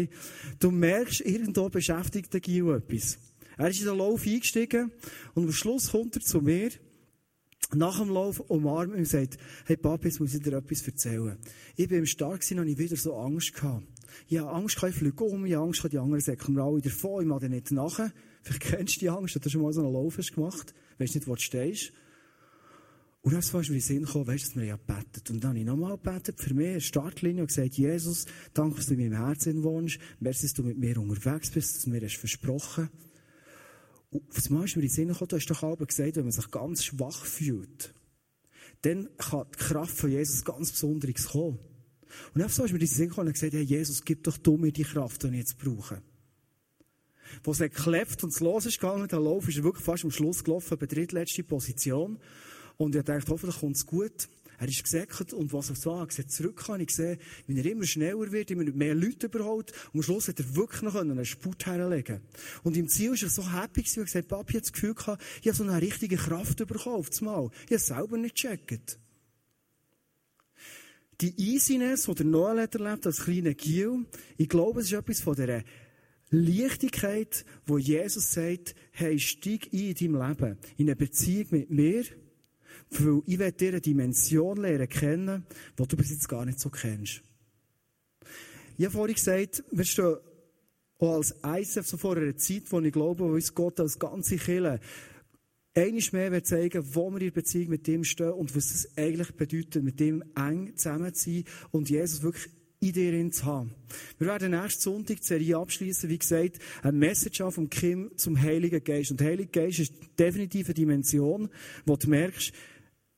Du 0.58 0.72
merkst, 0.72 1.22
irgendwo 1.22 1.70
beschäftigt 1.70 2.34
der 2.34 2.42
Gil 2.42 2.72
etwas. 2.72 3.20
Er 3.60 3.70
ist 3.70 3.82
in 3.82 3.88
den 3.88 3.98
Lauf 3.98 4.26
eingestiegen 4.26 4.90
und 5.34 5.44
am 5.44 5.52
Schluss 5.52 5.92
kommt 5.92 6.16
er 6.16 6.22
zu 6.22 6.40
mir 6.40 6.70
nach 7.76 8.00
dem 8.00 8.10
Lauf 8.10 8.40
umarmt 8.40 8.96
und 8.96 9.06
sagt, 9.06 9.38
hey 9.66 9.76
Papi, 9.76 10.08
jetzt 10.08 10.22
muss 10.22 10.34
ich 10.34 10.42
dir 10.42 10.54
etwas 10.54 10.88
erzählen. 10.88 11.38
Ich 11.76 11.90
bin 11.90 11.98
im 11.98 12.06
Start 12.06 12.50
und 12.54 12.68
ich 12.70 12.78
wieder 12.78 12.96
so 12.96 13.18
Angst 13.18 13.54
gehabt. 13.54 13.84
Ich 14.30 14.38
habe 14.38 14.50
Angst 14.50 14.78
gehabt, 14.78 14.94
ich 14.94 15.00
fliege 15.00 15.24
um, 15.26 15.46
ich 15.46 15.56
habe 15.56 15.66
Angst 15.66 15.82
gehabt, 15.82 15.92
die 15.94 15.98
anderen 15.98 16.22
säcken 16.22 16.56
mir 16.56 16.64
alle 16.64 16.80
davon, 16.80 17.22
ich 17.22 17.28
mache 17.28 17.50
nicht 17.50 17.72
nachher. 17.72 18.14
Vielleicht 18.44 18.62
kennst 18.62 18.96
du 18.96 19.00
die 19.02 19.10
Angst, 19.10 19.36
dass 19.36 19.44
du 19.44 19.50
schon 19.50 19.62
mal 19.62 19.74
so 19.74 19.82
einen 19.82 19.92
Lauf 19.92 20.18
hast 20.18 20.34
gemacht, 20.34 20.74
weißt 20.98 21.16
nicht, 21.16 21.28
wo 21.28 21.36
du 21.36 21.42
stehst. 21.42 21.92
Und 23.24 23.34
dann 23.34 23.42
ist 23.42 23.52
mir 23.52 23.60
in 23.60 23.74
den 23.74 23.82
Sinn 23.82 24.06
gekommen, 24.06 24.28
weißt 24.28 24.46
du, 24.46 24.48
dass 24.52 24.56
wir 24.56 24.64
ja 24.68 24.78
betet. 24.78 25.30
Und 25.30 25.44
dann 25.44 25.50
habe 25.50 25.60
ich 25.60 25.66
nochmal 25.66 25.98
gebetet, 25.98 26.40
für 26.40 26.54
mich, 26.54 26.88
Startlinie, 26.88 27.42
und 27.42 27.48
gesagt, 27.48 27.74
Jesus, 27.74 28.26
danke, 28.54 28.78
dass 28.78 28.86
du 28.86 28.94
in 28.94 29.02
meinem 29.02 29.26
Herzen 29.26 29.64
wohnst, 29.64 30.00
merci, 30.22 30.44
dass 30.44 30.54
du 30.54 30.64
mit 30.64 30.78
mir 30.78 30.98
unterwegs 30.98 31.52
bist, 31.52 31.76
dass 31.76 31.84
du 31.84 31.90
mir 31.90 32.00
hast 32.00 32.16
versprochen 32.16 32.90
hast. 32.90 33.09
Was 34.12 34.50
meinst 34.50 34.76
du 34.76 34.80
mir 34.80 34.86
in 34.86 34.90
den 34.90 34.96
Sinn 34.96 35.08
gekommen? 35.10 35.28
Du 35.28 35.36
hast 35.36 35.46
doch 35.48 35.64
aber 35.64 35.86
gesagt, 35.86 36.16
wenn 36.16 36.24
man 36.24 36.32
sich 36.32 36.50
ganz 36.50 36.84
schwach 36.84 37.26
fühlt, 37.26 37.94
dann 38.82 39.10
kann 39.18 39.46
die 39.54 39.58
Kraft 39.58 39.96
von 39.96 40.10
Jesus 40.10 40.44
ganz 40.44 40.72
Besonderes 40.72 41.28
kommen. 41.28 41.60
Und 42.34 42.42
einfach 42.42 42.56
so 42.56 42.64
ist 42.64 42.72
mir 42.72 42.78
in 42.78 42.86
den 42.86 42.88
Sinn 42.88 43.10
gekommen 43.10 43.28
und 43.28 43.34
gesagt, 43.34 43.54
hey, 43.54 43.62
Jesus, 43.62 44.04
gib 44.04 44.24
doch 44.24 44.38
du 44.38 44.58
mir 44.58 44.72
die 44.72 44.84
Kraft, 44.84 45.22
die 45.24 45.28
ich 45.28 45.34
jetzt 45.34 45.58
brauche. 45.60 46.02
Wo 47.44 47.52
es 47.52 47.60
geklebt 47.60 48.24
und 48.24 48.34
es 48.34 48.40
los 48.40 48.66
ist 48.66 48.80
gegangen, 48.80 49.08
der 49.08 49.20
Lauf 49.20 49.48
ist 49.48 49.62
wirklich 49.62 49.86
fast 49.86 50.04
am 50.04 50.12
Schluss 50.12 50.44
gelaufen, 50.44 50.78
bei 50.80 50.88
drittletzte 50.88 51.44
Position. 51.44 52.18
Und 52.78 52.96
ich 52.96 53.04
dachte, 53.04 53.32
hoffentlich 53.32 53.60
kommt 53.60 53.76
es 53.76 53.86
gut. 53.86 54.28
Er 54.60 54.68
ist 54.68 54.84
gesäckert 54.84 55.32
und 55.32 55.54
was 55.54 55.70
er 55.70 55.76
so 55.76 56.00
hat, 56.00 56.18
er 56.20 56.28
zurück 56.28 56.68
habe 56.68 56.82
ich 56.82 56.88
gesehen, 56.88 57.18
wie 57.48 57.58
er 57.58 57.66
immer 57.66 57.86
schneller 57.86 58.32
wird, 58.32 58.52
immer 58.52 58.66
mehr 58.66 58.94
Leute 58.94 59.28
überholt. 59.28 59.72
Und 59.94 60.00
am 60.00 60.04
Schluss 60.04 60.28
hat 60.28 60.40
er 60.40 60.56
wirklich 60.56 60.82
noch 60.82 60.96
einen 60.96 61.26
Spurt 61.26 61.66
herlegen 61.66 62.22
Und 62.64 62.76
im 62.76 62.90
Ziel 62.90 63.12
war 63.12 63.22
er 63.22 63.30
so 63.30 63.52
happy 63.52 63.82
gewesen 63.84 64.00
und 64.02 64.06
gesagt, 64.06 64.28
Papi 64.28 64.54
hat 64.54 64.64
das 64.64 64.74
Gefühl 64.74 64.94
gehabt, 64.94 65.24
ich 65.42 65.48
habe 65.48 65.58
so 65.58 65.64
eine 65.64 65.82
richtige 65.82 66.18
Kraft 66.18 66.58
bekommen 66.58 66.96
auf 66.96 67.10
das 67.10 67.22
Mal. 67.22 67.50
Ich 67.54 67.68
habe 67.68 67.76
es 67.76 67.88
selber 67.88 68.18
nicht 68.18 68.36
gecheckt. 68.36 69.00
Die 71.22 71.34
Easiness, 71.38 72.06
die 72.06 72.16
der 72.16 72.26
Noel 72.26 72.62
hat 72.62 72.76
erlebt 72.76 73.06
als 73.06 73.24
kleiner 73.24 73.54
Giel, 73.54 74.06
ich 74.38 74.48
glaube, 74.48 74.82
es 74.82 74.88
ist 74.88 74.94
etwas 74.94 75.22
von 75.22 75.36
dieser 75.36 75.64
Leichtigkeit, 76.32 77.46
wo 77.66 77.78
Jesus 77.78 78.32
sagt, 78.34 78.76
hey, 78.92 79.20
steig 79.20 79.70
ein 79.74 79.80
in 79.80 79.96
deinem 79.96 80.28
Leben, 80.28 80.58
in 80.78 80.88
eine 80.88 80.96
Beziehung 80.96 81.48
mit 81.52 81.72
mir, 81.72 82.04
weil 82.92 83.22
ich 83.26 83.40
will 83.40 83.52
dir 83.52 83.70
eine 83.70 83.82
Dimension 83.82 84.58
lernen 84.58 84.90
kennen, 84.90 85.46
die 85.78 85.88
du 85.88 85.98
bis 85.98 86.12
jetzt 86.12 86.28
gar 86.28 86.46
nicht 86.46 86.60
so 86.60 86.70
kennst. 86.70 87.22
Ich 88.78 88.86
habe 88.86 88.94
vorhin 88.94 89.16
gesagt, 89.16 89.64
wir 89.72 89.86
stehen 89.86 90.16
auch 91.00 91.16
als 91.16 91.36
ISF 91.44 91.88
so 91.88 91.98
vor 91.98 92.18
einer 92.18 92.36
Zeit, 92.38 92.64
wo 92.70 92.80
ich 92.80 92.92
glaube, 92.92 93.24
wo 93.24 93.34
uns 93.34 93.54
Gott 93.54 93.80
als 93.80 94.00
ganze 94.00 94.38
Kirche 94.38 94.80
einmal 95.76 96.04
mehr 96.12 96.32
will 96.32 96.44
zeigen, 96.44 96.96
wo 96.96 97.10
wir 97.12 97.22
in 97.22 97.34
Beziehung 97.34 97.70
mit 97.70 97.88
ihm 97.88 98.04
stehen 98.04 98.32
und 98.32 98.56
was 98.56 98.72
es 98.72 98.98
eigentlich 98.98 99.32
bedeutet, 99.36 99.84
mit 99.84 100.00
ihm 100.02 100.24
eng 100.36 100.76
zusammen 100.76 101.14
zu 101.14 101.30
sein 101.30 101.44
und 101.72 101.90
Jesus 101.90 102.22
wirklich 102.22 102.50
in 102.82 102.94
dir 102.94 103.32
zu 103.32 103.46
haben. 103.46 103.76
Wir 104.18 104.28
werden 104.28 104.52
nächsten 104.52 104.82
Sonntag 104.82 105.18
die 105.18 105.26
Serie 105.28 105.58
abschließen, 105.58 106.10
wie 106.10 106.18
gesagt, 106.18 106.60
ein 106.82 106.98
Message 106.98 107.44
vom 107.50 107.70
Kim 107.70 108.12
zum 108.16 108.42
Heiligen 108.42 108.84
Geist. 108.84 109.12
Und 109.12 109.20
der 109.20 109.28
Heilige 109.28 109.50
Geist 109.50 109.80
ist 109.80 109.94
definitiv 110.18 110.68
eine 110.68 110.74
Dimension, 110.74 111.50
wo 111.86 111.98
du 111.98 112.10
merkst, 112.10 112.54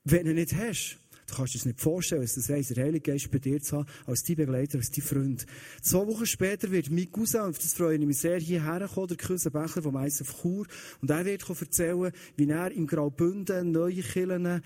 wenn 0.03 0.25
du 0.25 0.31
ihn 0.31 0.35
nicht 0.35 0.55
hast, 0.55 1.01
Du 1.31 1.37
kannst 1.37 1.55
das 1.55 1.65
nicht 1.65 1.79
vorstellen, 1.79 2.23
was 2.23 2.35
das 2.35 2.49
heisst, 2.49 2.75
der 2.75 2.83
Heilige 2.83 3.09
Geist 3.09 3.31
bei 3.31 3.39
dir 3.39 3.61
zu 3.61 3.77
haben, 3.77 3.87
als 4.05 4.23
dein 4.23 4.35
Begleiter, 4.35 4.79
als 4.79 4.91
dein 4.91 5.01
Freund. 5.01 5.45
Zwei 5.81 6.05
Wochen 6.05 6.25
später 6.25 6.69
wird 6.71 6.91
mein 6.91 7.09
Cousin, 7.09 7.41
und 7.41 7.57
das 7.57 7.73
freue 7.73 7.95
ich 7.95 8.05
mich 8.05 8.17
sehr, 8.17 8.37
hierher 8.37 8.89
kommen, 8.93 9.07
der 9.07 9.15
Cousin 9.15 9.49
Becher 9.49 9.81
vom 9.81 9.95
ISF 9.95 10.41
Chur, 10.41 10.67
und 11.01 11.09
er 11.09 11.23
wird 11.23 11.49
erzählen, 11.49 12.11
wie 12.35 12.49
er 12.49 12.71
im 12.71 12.85
Graubünden 12.85 13.71
neue 13.71 14.01
Kirchen 14.01 14.61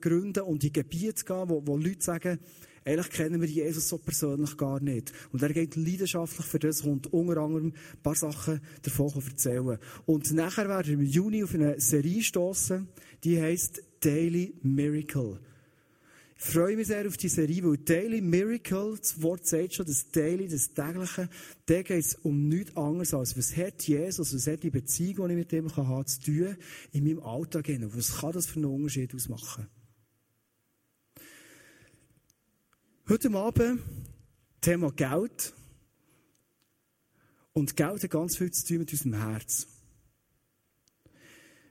gründen 0.00 0.42
und 0.42 0.62
in 0.62 0.72
Gebiete 0.74 1.24
gehen, 1.24 1.48
wo, 1.48 1.66
wo 1.66 1.78
Leute 1.78 2.04
sagen, 2.04 2.38
Eigentlich 2.84 3.10
kennen 3.10 3.40
wir 3.42 3.48
Jesus 3.48 3.88
so 3.88 3.98
persönlich 3.98 4.56
gar 4.56 4.80
nicht. 4.80 5.12
Und 5.30 5.42
er 5.42 5.52
geht 5.52 5.76
leidenschaftlich 5.76 6.46
für 6.46 6.58
das 6.58 6.80
und 6.80 7.12
unter 7.12 7.36
anderem 7.36 7.66
ein 7.66 8.02
paar 8.02 8.14
Sachen 8.14 8.62
davon 8.80 9.12
erzählen. 9.14 9.78
Und 10.06 10.32
nachher 10.32 10.70
werden 10.70 10.86
wir 10.86 10.94
im 10.94 11.02
Juni 11.02 11.44
auf 11.44 11.54
eine 11.54 11.78
Serie 11.80 12.22
stoßen, 12.22 12.88
die 13.24 13.42
heißt 13.42 13.82
Daily 14.00 14.54
Miracle. 14.62 15.40
Ich 16.40 16.44
freue 16.44 16.76
mich 16.76 16.86
sehr 16.86 17.06
auf 17.06 17.16
die 17.16 17.28
Serie, 17.28 17.64
weil 17.64 17.78
Daily 17.78 18.20
Miracle, 18.20 18.96
das 18.96 19.20
Wort 19.20 19.44
sagt 19.44 19.74
schon, 19.74 19.86
das 19.86 20.08
Daily, 20.10 20.46
das 20.46 20.72
Tägliche, 20.72 21.28
da 21.66 21.82
geht 21.82 22.04
es 22.04 22.14
um 22.14 22.48
nichts 22.48 22.76
anderes 22.76 23.12
als, 23.12 23.36
was 23.36 23.56
hat 23.56 23.82
Jesus, 23.82 24.32
was 24.32 24.46
hat 24.46 24.62
die 24.62 24.70
Beziehung, 24.70 25.26
die 25.26 25.34
ich 25.34 25.38
mit 25.38 25.52
ihm 25.52 25.76
haben 25.76 26.06
zu 26.06 26.20
tun, 26.20 26.56
in 26.92 27.04
meinem 27.04 27.20
Alltag. 27.20 27.68
Was 27.92 28.18
kann 28.18 28.32
das 28.32 28.46
für 28.46 28.56
einen 28.56 28.66
Unterschied 28.66 29.12
ausmachen? 29.14 29.66
Heute 33.08 33.32
Abend 33.32 33.80
Thema 34.60 34.92
Geld. 34.92 35.54
Und 37.52 37.76
Geld 37.76 38.02
hat 38.02 38.10
ganz 38.10 38.36
viel 38.36 38.50
zu 38.50 38.66
tun 38.66 38.78
mit 38.78 38.92
unserem 38.92 39.14
Herz. 39.14 39.66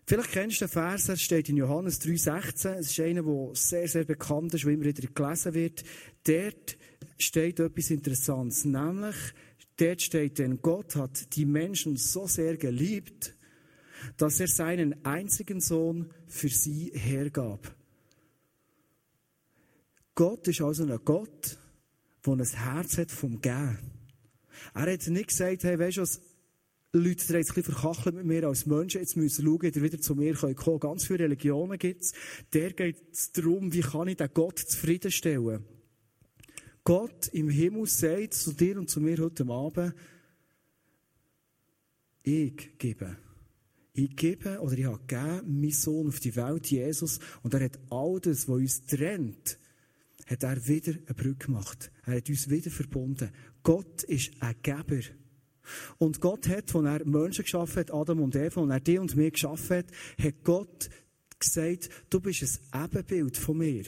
Vielleicht 0.09 0.31
kennst 0.31 0.61
du 0.61 0.65
den 0.65 0.71
Vers, 0.71 1.09
er 1.09 1.17
steht 1.17 1.49
in 1.49 1.57
Johannes 1.57 1.99
3,16. 1.99 2.75
Es 2.75 2.91
ist 2.91 2.99
einer, 3.01 3.23
der 3.23 3.49
sehr, 3.55 3.89
sehr 3.89 4.05
bekannt 4.05 4.53
ist, 4.53 4.63
der 4.63 4.71
immer 4.71 4.85
wieder 4.85 5.05
gelesen 5.05 5.53
wird. 5.53 5.83
Dort 6.23 6.77
steht 7.17 7.59
etwas 7.59 7.89
Interessantes. 7.89 8.63
Nämlich, 8.63 9.15
dort 9.75 10.01
steht, 10.01 10.39
denn 10.39 10.61
Gott 10.61 10.95
hat 10.95 11.35
die 11.35 11.43
Menschen 11.43 11.97
so 11.97 12.25
sehr 12.25 12.55
geliebt, 12.55 13.35
dass 14.15 14.39
er 14.39 14.47
seinen 14.47 15.05
einzigen 15.05 15.59
Sohn 15.59 16.09
für 16.25 16.47
sie 16.47 16.93
hergab. 16.93 17.75
Gott 20.15 20.47
ist 20.47 20.61
also 20.61 20.85
ein 20.85 20.99
Gott, 21.03 21.57
der 22.25 22.33
ein 22.33 22.45
Herz 22.45 22.97
hat 22.97 23.11
vom 23.11 23.41
Gehen. 23.41 23.77
Er 24.73 24.89
hat 24.89 25.05
nicht 25.07 25.27
gesagt, 25.27 25.65
hey, 25.65 25.77
weißt 25.77 25.97
du 25.97 26.03
Leute, 26.93 27.27
die 27.27 27.33
jetzt 27.33 27.51
ein 27.51 27.55
bisschen 27.55 27.63
verkacheln 27.63 28.15
mit 28.15 28.25
mir 28.25 28.47
als 28.47 28.65
Menschen, 28.65 29.01
jetzt 29.01 29.17
müssen 29.17 29.45
schauen, 29.45 29.59
dass 29.59 29.75
ihr 29.75 29.83
wieder 29.83 29.99
zu 29.99 30.15
mir 30.15 30.35
kommen 30.35 30.55
könnt. 30.55 30.81
Ganz 30.81 31.05
viele 31.05 31.25
Religionen 31.25 31.77
gibt 31.77 32.01
es. 32.01 32.13
Der 32.53 32.71
geht 32.71 33.11
es 33.11 33.31
darum, 33.33 33.73
wie 33.73 33.81
kann 33.81 34.07
ich 34.07 34.17
den 34.17 34.29
Gott 34.33 34.59
zufriedenstellen. 34.59 35.65
Gott 36.83 37.27
im 37.33 37.49
Himmel 37.49 37.85
sagt 37.85 38.33
zu 38.33 38.53
dir 38.53 38.77
und 38.77 38.89
zu 38.89 39.01
mir 39.01 39.17
heute 39.17 39.45
Abend, 39.49 39.93
ich 42.23 42.77
gebe. 42.77 43.17
Ich 43.93 44.15
gebe 44.15 44.59
oder 44.61 44.77
ich 44.77 44.85
habe 44.85 44.99
gegeben, 44.99 45.59
meinen 45.59 45.71
Sohn 45.71 46.07
auf 46.07 46.19
die 46.19 46.35
Welt, 46.35 46.67
Jesus, 46.67 47.19
und 47.41 47.53
er 47.53 47.65
hat 47.65 47.79
all 47.89 48.19
das, 48.21 48.47
was 48.47 48.55
uns 48.55 48.85
trennt, 48.85 49.59
hat 50.27 50.43
er 50.43 50.67
wieder 50.67 50.93
eine 50.93 51.15
Brücke 51.15 51.47
gemacht. 51.47 51.91
Er 52.05 52.17
hat 52.17 52.29
uns 52.29 52.49
wieder 52.49 52.69
verbunden. 52.69 53.31
Gott 53.63 54.03
ist 54.03 54.31
ein 54.39 54.55
Geber. 54.61 55.01
Und 55.97 56.21
Gott 56.21 56.47
hat, 56.47 56.75
als 56.75 56.85
er 56.85 57.05
Menschen 57.05 57.43
geschaffen 57.43 57.79
hat, 57.79 57.93
Adam 57.93 58.21
und 58.21 58.35
Eva, 58.35 58.61
und 58.61 58.71
er 58.71 58.79
die 58.79 58.97
und 58.97 59.15
mir 59.15 59.31
geschaffen 59.31 59.77
hat, 59.77 59.85
hat 60.21 60.43
Gott 60.43 60.89
gesagt, 61.39 61.89
du 62.09 62.19
bist 62.19 62.43
ein 62.73 62.85
Ebenbild 62.85 63.37
von 63.37 63.57
mir. 63.57 63.83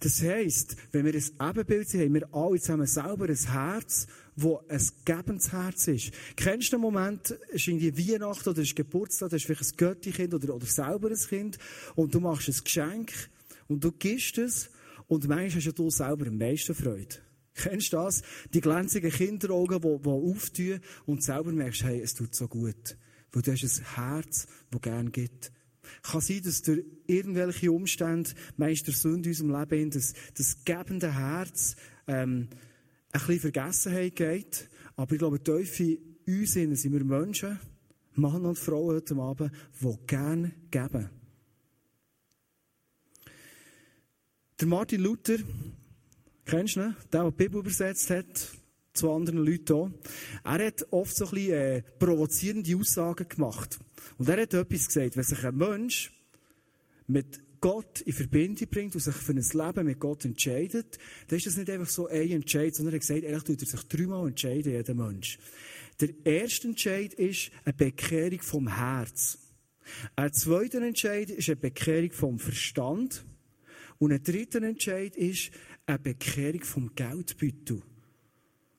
Das 0.00 0.22
heisst, 0.22 0.76
wenn 0.92 1.04
wir 1.04 1.14
ein 1.14 1.50
Ebenbild 1.50 1.88
sind, 1.88 2.00
haben 2.02 2.14
wir 2.14 2.34
alle 2.34 2.60
zusammen 2.60 2.86
selber 2.86 3.28
ein 3.28 3.36
Herz, 3.36 4.06
wo 4.34 4.62
ein 4.68 4.82
gebendes 5.04 5.52
Herz 5.52 5.88
ist. 5.88 6.12
Kennst 6.34 6.72
du 6.72 6.76
den 6.76 6.82
Moment, 6.82 7.38
es 7.48 7.56
ist 7.56 7.68
irgendwie 7.68 8.12
Weihnachten 8.12 8.48
oder 8.48 8.62
ist 8.62 8.76
Geburtstag, 8.76 9.30
du 9.30 9.36
hast 9.36 9.44
vielleicht 9.44 9.72
ein 9.72 9.76
Göttikind 9.76 10.34
oder, 10.34 10.54
oder 10.54 10.66
selber 10.66 11.10
ein 11.10 11.16
Kind 11.16 11.58
und 11.94 12.14
du 12.14 12.20
machst 12.20 12.48
ein 12.48 12.56
Geschenk 12.62 13.12
und 13.68 13.84
du 13.84 13.92
gibst 13.92 14.38
es 14.38 14.70
und 15.08 15.28
manchmal 15.28 15.62
hast 15.62 15.78
du 15.78 15.90
selber 15.90 16.26
am 16.26 16.38
meisten 16.38 16.74
Freude. 16.74 17.16
Kennst 17.56 17.92
du 17.92 17.96
das? 17.96 18.22
Die 18.52 18.60
glänzigen 18.60 19.10
Kinderaugen, 19.10 19.80
die, 19.80 20.02
die 20.02 20.08
auftun 20.08 20.80
und 21.06 21.22
selber 21.22 21.52
merkst, 21.52 21.84
hey, 21.84 22.00
es 22.00 22.14
tut 22.14 22.34
so 22.34 22.48
gut. 22.48 22.96
Weil 23.32 23.42
du 23.42 23.52
hast 23.52 23.62
ein 23.62 23.94
Herz, 23.94 24.46
das 24.70 24.80
gerne 24.80 25.10
gibt. 25.10 25.52
Kann 26.02 26.20
sein, 26.20 26.42
dass 26.42 26.62
durch 26.62 26.84
irgendwelche 27.06 27.72
Umstände, 27.72 28.30
meist 28.56 28.86
der 28.86 28.94
Sünde 28.94 29.30
in 29.30 29.36
unserem 29.42 29.60
Leben, 29.70 29.90
das, 29.90 30.12
das 30.34 30.64
gebende 30.64 31.14
Herz, 31.14 31.76
ähm, 32.06 32.48
ein 33.12 33.20
bisschen 33.20 33.40
Vergessenheit 33.40 34.16
geht. 34.16 34.68
Aber 34.96 35.12
ich 35.12 35.18
glaube, 35.18 35.42
tief 35.42 35.80
in 35.80 35.98
uns 36.26 36.52
sind 36.52 36.92
wir 36.92 37.04
Menschen, 37.04 37.58
Mann 38.14 38.44
und 38.44 38.58
Frau 38.58 38.86
heute 38.86 39.16
Abend, 39.16 39.52
die 39.80 39.94
gerne 40.06 40.52
geben. 40.70 41.10
Der 44.58 44.68
Martin 44.68 45.02
Luther, 45.02 45.36
kennst 46.46 46.76
du 46.76 46.80
ihn? 46.80 46.96
Der, 47.12 47.22
der 47.22 47.30
die 47.30 47.36
Bibel 47.36 47.60
übersetzt 47.60 48.10
hat, 48.10 48.50
zu 48.94 49.10
anderen 49.12 49.44
Leuten 49.44 49.72
auch. 49.72 49.90
Er 50.44 50.66
hat 50.66 50.86
oft 50.90 51.14
so 51.14 51.26
ein 51.26 51.30
bisschen 51.32 51.52
äh, 51.52 51.82
provozierende 51.98 52.76
Aussagen 52.76 53.28
gemacht. 53.28 53.78
Und 54.18 54.28
er 54.28 54.40
hat 54.42 54.54
etwas 54.54 54.86
gesagt, 54.86 55.16
wenn 55.16 55.24
sich 55.24 55.44
ein 55.44 55.56
Mensch 55.56 56.12
mit 57.06 57.40
Gott 57.60 58.00
in 58.02 58.12
Verbindung 58.12 58.68
bringt 58.68 58.94
und 58.94 59.00
sich 59.00 59.14
für 59.14 59.32
ein 59.32 59.38
Leben 59.38 59.86
mit 59.86 59.98
Gott 59.98 60.24
entscheidet, 60.24 60.98
dann 61.28 61.36
ist 61.36 61.46
das 61.46 61.56
nicht 61.56 61.70
einfach 61.70 61.88
so 61.88 62.06
ein 62.06 62.30
Entscheid, 62.30 62.74
sondern 62.74 62.94
er 62.94 62.96
hat 62.96 63.00
gesagt, 63.00 63.24
ehrlich 63.24 63.44
tut 63.44 63.60
er 63.60 63.66
sich 63.66 63.82
dreimal 63.88 64.28
entscheiden, 64.28 64.72
jeder 64.72 64.94
Mensch. 64.94 65.38
Der 66.00 66.10
erste 66.24 66.68
Entscheid 66.68 67.14
ist 67.14 67.50
eine 67.64 67.74
Bekehrung 67.74 68.40
vom 68.42 68.68
Herz. 68.68 69.38
Ein 70.14 70.32
zweiter 70.32 70.82
Entscheid 70.82 71.30
ist 71.30 71.48
eine 71.48 71.56
Bekehrung 71.56 72.12
vom 72.12 72.38
Verstand. 72.38 73.24
Und 73.98 74.12
ein 74.12 74.22
dritter 74.22 74.62
Entscheid 74.62 75.16
ist 75.16 75.50
eine 75.86 75.98
Bekehrung 75.98 76.64
vom 76.64 76.94
Geldbeutel. 76.94 77.82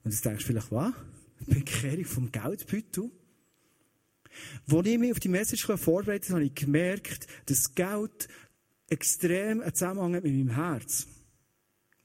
Und 0.04 0.12
jetzt 0.12 0.26
denkst 0.26 0.44
du 0.44 0.48
vielleicht, 0.48 0.72
was? 0.72 0.94
Bekehrung 1.46 2.06
vom 2.06 2.32
Geldbeutel? 2.32 3.12
Als 4.70 4.88
ich 4.88 4.98
mich 4.98 5.12
auf 5.12 5.20
die 5.20 5.30
Message 5.30 5.66
vorbereitet 5.66 6.30
habe, 6.30 6.40
habe 6.40 6.46
ich 6.46 6.56
gemerkt, 6.56 7.28
dass 7.48 7.74
Geld 7.74 8.28
extrem 8.90 9.62
einen 9.62 9.74
Zusammenhang 9.74 10.16
hat 10.16 10.24
mit 10.24 10.34
meinem 10.34 10.56
Herz. 10.56 11.08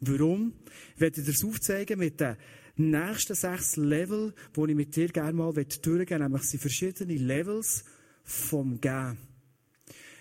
Warum? 0.00 0.54
Ich 0.94 1.00
werde 1.00 1.23
dir 1.23 1.32
das 1.32 1.44
aufzeigen 1.44 1.99
mit 1.99 2.21
den 2.21 2.37
nächsten 2.76 3.35
sechs 3.35 3.76
Level, 3.76 4.35
die 4.56 4.71
ich 4.71 4.76
mit 4.76 4.97
dir 4.97 5.09
gerne 5.09 5.32
mal 5.32 5.52
durchgehen 5.52 5.99
möchte. 5.99 6.18
Nämlich 6.18 6.42
sind 6.42 6.61
verschiedene 6.61 7.16
Levels 7.16 7.85
vom 8.25 8.80
Gehen. 8.80 9.18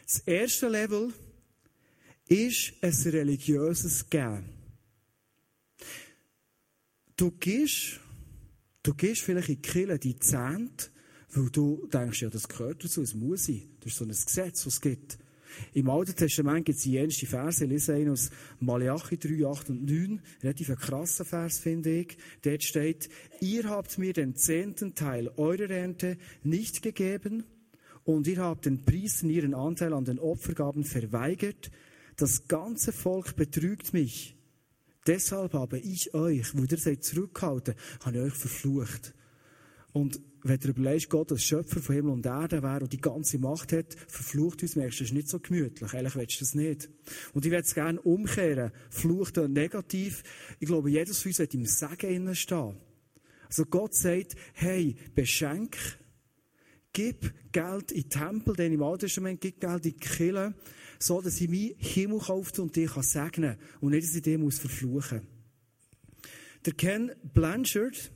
Das 0.04 0.20
erste 0.20 0.68
Level 0.68 1.14
ist 2.28 2.74
ein 2.82 2.94
religiöses 3.12 4.10
Gehen. 4.10 4.61
Du 7.18 7.32
gehst, 7.32 8.00
du 8.84 8.94
gehst 8.94 9.22
vielleicht 9.22 9.50
in 9.50 9.56
die 9.56 9.62
Kirche 9.62 10.00
die 10.00 10.20
Zehnte, 10.20 10.90
weil 11.34 11.50
du 11.50 11.88
denkst, 11.88 12.22
ja, 12.22 12.30
das 12.30 12.48
gehört 12.48 12.84
dazu, 12.84 13.02
es 13.02 13.14
muss 13.14 13.46
sein. 13.46 13.64
Das 13.80 13.94
ist 13.94 13.98
so 13.98 14.06
ein 14.06 14.10
Gesetz, 14.10 14.66
was 14.66 14.74
es 14.74 14.82
gibt. 14.82 15.18
Im 15.74 15.90
Alten 15.90 16.16
Testament 16.16 16.66
gibt 16.66 16.78
es 16.78 16.84
die 16.84 16.94
jenste 16.94 17.26
Verse. 17.26 17.64
Lese 17.66 17.94
einen 17.94 18.12
aus 18.12 18.30
Malachi 18.60 19.18
3, 19.18 19.46
8 19.46 19.70
und 19.70 19.86
9. 19.86 20.22
Relativ 20.44 20.70
ein 20.70 20.78
krasser 20.78 21.26
Vers, 21.26 21.60
finde 21.60 21.92
ich. 21.92 22.18
Dort 22.42 22.64
steht, 22.64 23.10
ihr 23.40 23.70
habt 23.70 23.98
mir 23.98 24.14
den 24.14 24.36
zehnten 24.36 24.96
Teil 24.96 25.30
eurer 25.38 25.70
Ernte 25.70 26.18
nicht 26.44 26.82
gegeben 26.82 27.44
und 28.04 28.28
ihr 28.28 28.38
habt 28.38 28.66
den 28.66 28.84
Priestern 28.84 29.30
ihren 29.30 29.54
Anteil 29.54 29.94
an 29.94 30.06
den 30.06 30.20
Opfergaben 30.20 30.84
verweigert. 30.84 31.72
Das 32.16 32.48
ganze 32.48 32.92
Volk 32.92 33.36
betrügt 33.36 33.94
mich. 33.94 34.36
Deshalb 35.08 35.54
habe 35.54 35.80
ich 35.80 36.14
euch, 36.14 36.56
wo 36.56 36.64
ihr 36.64 36.78
seid 36.78 37.04
zurückgehalten, 37.04 37.76
habe 38.04 38.18
ich 38.18 38.24
euch 38.24 38.34
verflucht. 38.34 39.14
Und 39.94 40.22
wenn 40.44 40.60
du 40.60 40.70
überlegst, 40.70 41.10
Gott 41.10 41.32
als 41.32 41.44
Schöpfer 41.44 41.82
von 41.82 41.96
Himmel 41.96 42.14
und 42.14 42.26
Erde 42.26 42.64
wäre 42.64 42.82
und 42.82 42.94
die 42.94 43.02
ganze 43.02 43.38
Macht 43.38 43.74
hat, 43.74 43.96
verflucht 44.08 44.64
uns, 44.64 44.76
merkst 44.76 45.00
du, 45.00 45.04
das 45.04 45.12
ist 45.12 45.16
nicht 45.16 45.30
so 45.30 45.40
gemütlich. 45.40 45.94
Eigentlich 45.94 46.16
willst 46.16 46.36
du 46.36 46.46
das 46.46 46.56
nicht. 46.56 46.90
Und 47.34 47.46
ich 47.46 47.52
würde 47.52 47.64
es 47.64 47.74
gerne 47.74 48.02
umkehren. 48.02 48.72
Flucht 48.90 49.38
und 49.38 49.54
negativ. 49.54 50.24
Ich 50.60 50.68
glaube, 50.68 50.90
jedes 50.90 51.22
von 51.22 51.30
uns 51.30 51.40
wird 51.40 51.54
im 51.54 51.66
Segen 51.66 52.36
stehen. 52.36 52.78
Also 53.48 53.66
Gott 53.66 53.94
sagt, 53.94 54.36
hey, 54.54 54.96
beschenk, 55.14 55.78
gib 56.94 57.34
Geld 57.52 57.92
in 57.92 58.04
den 58.04 58.10
Tempel, 58.10 58.56
denn 58.56 58.72
im 58.72 58.82
Alten 58.82 59.02
Testament 59.02 59.42
gibt 59.42 59.60
Geld 59.60 59.86
in 59.86 59.92
die 59.92 59.98
Kirche 59.98 60.54
so 61.02 61.22
dass 61.22 61.42
ich 61.42 61.50
meinen 61.50 61.76
Himmel 61.78 62.20
kaufe 62.20 62.62
und 62.62 62.76
dich 62.76 62.92
segnen 62.92 63.58
kann 63.58 63.68
und 63.80 63.92
nicht, 63.92 64.08
dass 64.08 64.16
ich 64.16 64.22
dich 64.22 64.38
muss 64.38 64.60
verfluchen 64.60 65.20
muss. 65.20 65.28
Der 66.66 66.74
Ken 66.74 67.12
Blanchard 67.34 68.12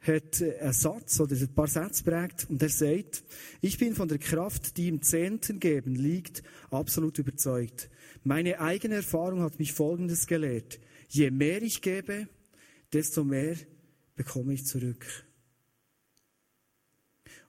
hat 0.00 0.42
einen 0.42 0.72
Satz 0.72 1.18
oder 1.20 1.34
ein 1.34 1.54
paar 1.54 1.68
Sätze 1.68 2.04
prägt 2.04 2.48
und 2.50 2.62
er 2.62 2.68
sagt, 2.68 3.24
ich 3.60 3.78
bin 3.78 3.94
von 3.94 4.08
der 4.08 4.18
Kraft, 4.18 4.76
die 4.76 4.88
im 4.88 5.02
Zehnten 5.02 5.58
geben 5.58 5.94
liegt, 5.94 6.42
absolut 6.70 7.18
überzeugt. 7.18 7.90
Meine 8.22 8.60
eigene 8.60 8.96
Erfahrung 8.96 9.40
hat 9.40 9.58
mich 9.58 9.72
Folgendes 9.72 10.26
gelehrt. 10.26 10.80
Je 11.08 11.30
mehr 11.30 11.62
ich 11.62 11.80
gebe, 11.80 12.28
desto 12.92 13.24
mehr 13.24 13.56
bekomme 14.14 14.52
ich 14.52 14.66
zurück. 14.66 15.06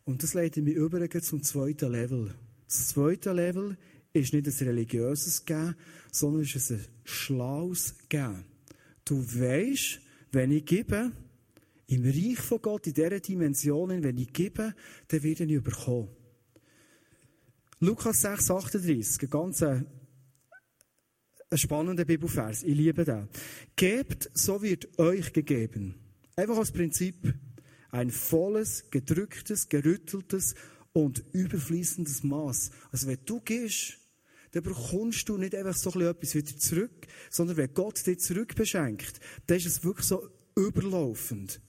Und 0.06 0.24
das 0.24 0.34
leitet 0.34 0.64
mich 0.64 0.76
über 0.76 1.10
zum 1.22 1.44
zweiten 1.44 1.92
Level. 1.92 2.34
Das 2.68 2.90
zweite 2.90 3.34
Level 3.34 3.78
ist 4.20 4.34
nicht 4.34 4.48
ein 4.48 4.68
religiöses 4.68 5.46
Geben, 5.46 5.76
sondern 6.12 6.44
ist 6.44 6.72
ein 6.72 6.86
schlaues 7.04 7.96
Geben. 8.10 8.46
Du 9.06 9.24
weißt, 9.24 10.00
wenn 10.32 10.52
ich 10.52 10.66
gebe, 10.66 11.12
im 11.88 12.04
Reich 12.04 12.40
von 12.40 12.62
Gott, 12.62 12.88
in 12.88 12.94
dieser 12.94 13.20
Dimension, 13.20 14.04
wenn 14.04 14.18
ich 14.18 14.34
gebe, 14.34 14.74
dann 15.08 15.24
werde 15.24 15.44
ich 15.46 15.52
überkommen. 15.52 16.10
Lukas 17.80 18.22
6, 18.22 18.52
38, 18.52 19.22
ein 19.22 19.30
ganz 19.30 19.62
äh, 19.62 19.84
spannender 21.54 22.06
Bibelvers. 22.06 22.64
Ich 22.64 22.76
liebe 22.76 23.06
den. 23.06 23.30
Gebt, 23.76 24.30
so 24.34 24.62
wird 24.62 24.98
euch 25.00 25.32
gegeben. 25.32 25.96
Einfach 26.36 26.58
als 26.58 26.72
Prinzip. 26.72 27.34
Ein 27.92 28.12
volles, 28.12 28.90
gedrücktes, 28.92 29.70
gerütteltes 29.70 30.56
und 30.92 31.24
überfließendes 31.32 32.24
Maß. 32.24 32.72
Also 32.92 33.08
wenn 33.08 33.20
du 33.26 33.40
gehst, 33.40 34.00
dann 34.52 34.64
bekommst 34.64 35.28
du 35.30 35.38
nicht 35.38 35.56
einfach 35.56 35.76
so 35.76 35.90
etwas 36.00 36.36
wieder 36.36 36.58
zurück, 36.58 37.08
sondern 37.30 37.58
wenn 37.58 37.74
Gott 37.74 38.06
dir 38.06 38.18
zurückbeschenkt, 38.18 39.20
dann 39.46 39.58
ist 39.58 39.66
es 39.66 39.84
wirklich 39.84 40.08
so 40.08 40.28
überlaufend 40.56 41.62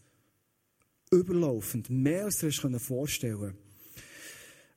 überlaufend. 1.11 1.91
Mehr 1.91 2.25
als 2.25 2.39
du 2.39 2.49
dir 2.49 2.79
vorstellen 2.79 3.39
kannst. 3.41 3.59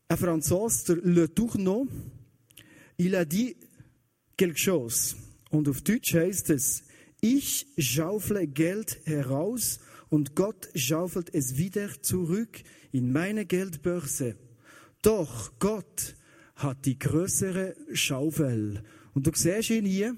Ein 0.07 0.17
Franzose, 0.17 0.95
der 0.95 1.11
Le 1.11 1.33
Tourneau, 1.33 1.87
il 2.97 3.15
a 3.15 3.25
dit 3.25 3.55
quelque 4.37 4.59
chose. 4.59 5.15
Und 5.49 5.69
auf 5.69 5.81
Deutsch 5.81 6.13
heißt 6.13 6.49
es, 6.49 6.83
ich 7.21 7.67
schaufle 7.77 8.47
Geld 8.47 8.99
heraus 9.05 9.79
und 10.09 10.35
Gott 10.35 10.69
schaufelt 10.75 11.33
es 11.33 11.57
wieder 11.57 11.89
zurück 12.01 12.61
in 12.91 13.11
meine 13.11 13.45
Geldbörse. 13.45 14.35
Doch 15.01 15.53
Gott 15.59 16.15
hat 16.63 16.85
die 16.85 16.97
größere 16.97 17.75
Schaufel. 17.93 18.83
Und 19.13 19.27
du 19.27 19.31
siehst 19.33 19.69
ihn 19.69 19.85
hier. 19.85 20.15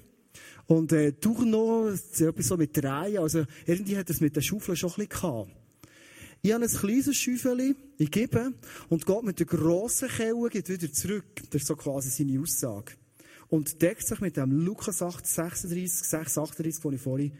Und 0.66 0.92
äh, 0.92 1.12
Tourneau, 1.12 1.88
etwas 1.88 2.46
so 2.46 2.56
mit 2.56 2.76
Drehen, 2.76 3.18
also 3.18 3.44
irgendwie 3.66 3.96
hat 3.96 4.08
es 4.08 4.20
mit 4.20 4.34
der 4.34 4.40
Schaufel 4.40 4.76
schon 4.76 4.90
ein 4.90 5.06
bisschen 5.06 5.08
gehabt. 5.10 5.50
Ich 6.40 6.52
habe 6.52 6.64
ein 6.64 6.70
kleines 6.70 7.16
Schäufeli, 7.16 7.74
ich 7.96 8.10
gebe, 8.10 8.52
und 8.88 9.06
Gott 9.06 9.24
mit 9.24 9.38
der 9.38 9.46
grossen 9.46 10.08
Kelle 10.08 10.48
geht 10.50 10.68
wieder 10.68 10.92
zurück. 10.92 11.24
Das 11.50 11.62
ist 11.62 11.68
so 11.68 11.76
quasi 11.76 12.10
seine 12.10 12.40
Aussage. 12.40 12.92
Und 13.48 13.80
deckt 13.80 14.06
sich 14.06 14.20
mit 14.20 14.36
dem 14.36 14.50
Lukas 14.50 15.00
8, 15.00 15.26
36, 15.26 16.06
6, 16.06 16.38
38, 16.38 16.82
den 16.82 16.92
ich 16.92 17.00
vorhin 17.00 17.32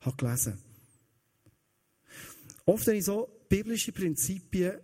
habe 0.00 0.16
gelesen 0.16 0.58
Oft, 2.66 2.86
wenn 2.86 2.96
ich 2.96 3.04
so 3.04 3.28
biblische 3.48 3.92
Prinzipien 3.92 4.74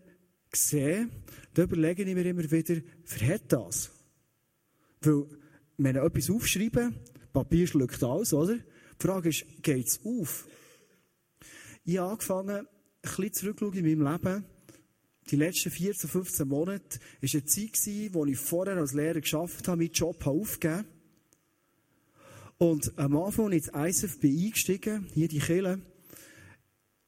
sehe, 0.54 1.08
dann 1.56 1.64
überlege 1.64 2.02
ich 2.02 2.14
mir 2.14 2.26
immer 2.26 2.50
wieder, 2.50 2.82
wer 3.06 3.34
hat 3.34 3.50
das? 3.50 3.90
Weil, 5.00 5.24
wenn 5.78 5.96
ich 5.96 6.02
etwas 6.02 6.30
aufschreibe, 6.30 6.92
Papier 7.32 7.66
schluckt 7.66 8.02
alles, 8.02 8.34
oder? 8.34 8.56
Die 8.56 8.62
Frage 9.06 9.30
ist, 9.30 9.46
geht 9.62 9.86
es 9.86 10.00
auf? 10.04 10.46
Ich 11.84 11.96
habe 11.96 12.10
angefangen, 12.10 12.66
bisschen 13.00 13.32
zurückschaue 13.32 13.76
in 13.76 13.86
meinem 13.86 14.12
Leben, 14.12 14.44
die 15.30 15.36
letzten 15.36 15.70
14, 15.70 16.10
15 16.10 16.46
Monate, 16.46 16.98
war 16.98 17.30
eine 17.32 17.44
Zeit, 17.46 17.86
in 17.86 18.12
der 18.12 18.24
ich 18.26 18.38
vorher 18.38 18.76
als 18.76 18.92
Lehrer 18.92 19.20
geschafft 19.20 19.66
habe, 19.66 19.78
meinen 19.78 19.92
Job 19.92 20.26
aufgegeben 20.26 20.84
Und 22.58 22.98
am 22.98 23.16
Anfang, 23.16 23.46
als 23.46 23.68
ich 23.68 23.74
ins 23.74 24.02
ISF 24.04 24.20
bin 24.20 24.38
eingestiegen, 24.38 25.06
hier 25.14 25.28
die 25.28 25.38
Kille, 25.38 25.80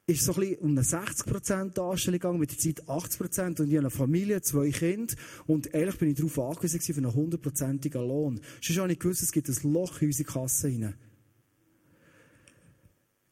ist 0.08 0.24
so 0.24 0.32
ein 0.32 0.40
bisschen 0.40 0.58
um 0.60 0.70
eine 0.70 0.80
60% 0.80 1.78
Anstellung 1.78 2.18
gegangen, 2.18 2.40
mit 2.40 2.50
der 2.50 2.58
Zeit 2.58 2.82
80% 2.88 3.60
und 3.60 3.68
ich 3.68 3.76
habe 3.76 3.78
eine 3.80 3.90
Familie, 3.90 4.40
zwei 4.40 4.70
Kinder 4.70 5.14
und 5.46 5.74
ehrlich 5.74 5.98
bin 5.98 6.08
ich 6.08 6.16
darauf 6.16 6.38
angewiesen 6.38 6.80
für 6.80 6.96
einen 6.96 7.10
100%igen 7.10 8.08
Lohn. 8.08 8.40
Sonst 8.62 8.78
habe 8.78 8.90
ich 8.90 8.98
gewusst, 8.98 9.22
es 9.22 9.32
gibt 9.32 9.48
ein 9.50 9.72
Loch 9.72 10.00
in 10.00 10.08
unsere 10.08 10.28
Kasse 10.28 10.68
rein. 10.68 10.94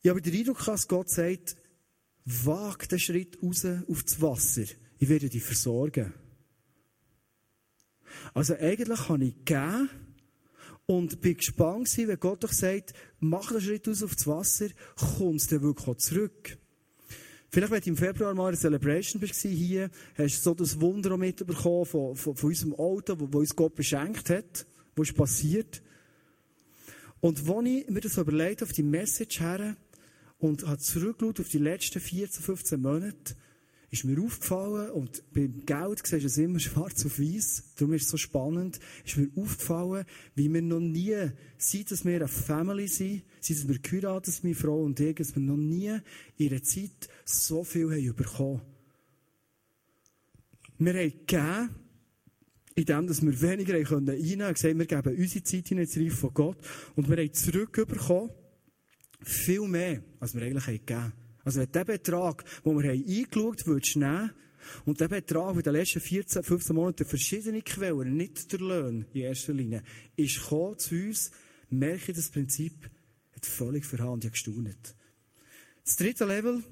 Ich 0.03 0.11
habe 0.11 0.21
den 0.21 0.35
Eindruck, 0.35 0.63
dass 0.67 0.87
Gott 0.87 1.09
sagt, 1.09 1.57
Wag 2.27 2.89
den 2.89 2.99
Schritt 2.99 3.39
raus 3.43 3.65
auf 3.65 4.03
das 4.03 4.21
Wasser. 4.21 4.65
Ich 4.99 5.09
werde 5.09 5.31
dich 5.31 5.43
versorgen. 5.43 6.13
Also 8.35 8.55
eigentlich 8.55 9.07
kann 9.07 9.23
ich 9.23 9.45
gehen 9.47 9.89
und 10.85 11.23
bin 11.23 11.39
gespannt 11.39 11.97
wenn 11.97 12.21
Gott 12.21 12.45
doch 12.45 12.53
sagt, 12.53 12.93
mach 13.19 13.51
den 13.51 13.63
Schritt 13.63 13.89
raus 13.89 14.03
auf 14.03 14.15
das 14.15 14.27
Wasser, 14.27 14.69
kommst 15.17 15.51
du 15.51 15.57
dann 15.57 15.65
wirklich 15.65 15.89
auch 15.89 15.97
zurück. 15.97 16.59
Vielleicht, 17.51 17.73
wenn 17.73 17.81
du 17.81 17.91
im 17.91 17.97
Februar 17.97 18.35
mal 18.35 18.49
eine 18.49 18.57
Celebration 18.57 19.21
bist, 19.21 19.35
hier, 19.41 19.91
hast 20.17 20.39
du 20.39 20.43
so 20.43 20.55
das 20.55 20.81
Wunder 20.81 21.17
mitbekommen 21.17 21.87
von, 21.87 22.17
von, 22.17 22.37
von 22.37 22.49
unserem 22.49 22.75
Auto, 22.75 23.19
wo, 23.19 23.33
wo 23.33 23.39
uns 23.39 23.55
Gott 23.55 23.75
beschenkt 23.75 24.31
hat, 24.31 24.67
was 24.95 25.09
ist 25.09 25.17
passiert. 25.17 25.83
Und 27.21 27.49
als 27.49 27.67
ich 27.67 27.89
mir 27.89 28.01
das 28.01 28.19
überlegt 28.19 28.63
auf 28.63 28.73
die 28.73 28.83
Message 28.83 29.41
her, 29.41 29.77
und 30.39 30.67
habe 30.67 30.79
zurückgeschaut 30.79 31.41
auf 31.41 31.49
die 31.49 31.59
letzten 31.59 32.01
14, 32.01 32.43
15 32.43 32.81
Monate, 32.81 33.37
ist 33.97 34.05
mir 34.05 34.21
aufgefallen, 34.23 34.91
und 34.91 35.23
beim 35.33 35.65
Geld 35.65 36.07
siehst 36.07 36.23
du 36.23 36.27
es 36.27 36.39
immer 36.39 36.59
schwarz 36.59 37.05
auf 37.07 37.19
weiß, 37.19 37.75
darum 37.77 37.95
ist 37.95 38.05
es 38.05 38.11
so 38.11 38.17
spannend, 38.17 38.79
ist 39.05 39.17
mir 39.17 39.29
aufgefallen, 39.37 40.05
wie 40.35 40.53
wir 40.53 40.63
noch 40.63 40.81
nie, 40.81 41.31
seit 41.59 41.91
dass 41.91 42.05
wir 42.05 42.17
eine 42.17 42.29
Family 42.29 42.89
sind, 42.89 43.23
seit 43.41 43.59
dass 43.59 43.69
wir 43.69 43.79
geheiratet 43.79 44.35
sind, 44.35 44.45
meine 44.45 44.55
Frau 44.55 44.83
und 44.83 45.01
ich, 45.01 45.15
dass 45.17 45.35
wir 45.35 45.43
noch 45.43 45.57
nie 45.57 45.99
in 46.37 46.51
einer 46.51 46.63
Zeit 46.63 47.09
so 47.25 47.65
viel 47.65 47.91
haben 47.91 48.17
bekommen. 48.17 48.61
Wir 50.79 50.93
haben 50.95 51.13
gegeben, 51.27 51.69
indem 52.75 53.09
wir 53.09 53.41
weniger 53.41 53.75
einnehmen 53.75 54.07
können, 54.07 54.55
gesagt, 54.55 54.79
wir 54.79 54.87
geben 54.87 55.17
unsere 55.17 55.45
Zeit 55.45 55.71
in 55.71 55.79
das 55.79 55.97
Reich 55.97 56.13
von 56.13 56.35
Gott, 56.35 56.59
und 56.95 57.09
wir 57.09 57.17
haben 57.17 57.33
zurückbekommen, 57.33 58.31
viel 59.23 59.67
mehr, 59.67 60.03
als 60.21 60.35
wir 60.35 60.43
eigentlich 60.43 60.67
gegeben 60.67 61.03
haben. 61.03 61.26
Also 61.47 61.61
wenn 61.61 61.71
der 61.71 61.85
Betrag, 61.85 62.45
den 62.65 62.83
wir 62.83 62.91
eingeschaut 62.91 63.61
haben, 63.61 63.67
würdest 63.67 63.97
nehmen, 63.97 64.33
und 64.85 65.01
der 65.01 65.07
Betrag 65.07 65.55
in 65.55 65.63
den 65.63 65.75
letzten 65.75 66.01
14, 66.01 66.43
15 66.43 66.75
Monaten 66.75 67.07
verschiedene 67.07 67.63
Quellen, 67.63 68.17
nicht 68.17 68.51
der 68.51 68.59
Lohn 68.59 69.07
in 69.13 69.21
erster 69.21 69.53
Linie, 69.53 69.85
ist 70.17 70.41
gekommen 70.41 70.77
zu 70.77 70.97
uns, 70.97 71.31
merke 71.71 72.11
ich, 72.11 72.17
das 72.17 72.31
Prinzip 72.31 72.91
hat 73.33 73.47
völlig 73.47 73.87
verhandelt, 73.87 74.25
ich 74.25 74.45
gestaunet. 74.45 74.97
Das 75.85 75.95
dritte 75.95 76.25
Level 76.25 76.65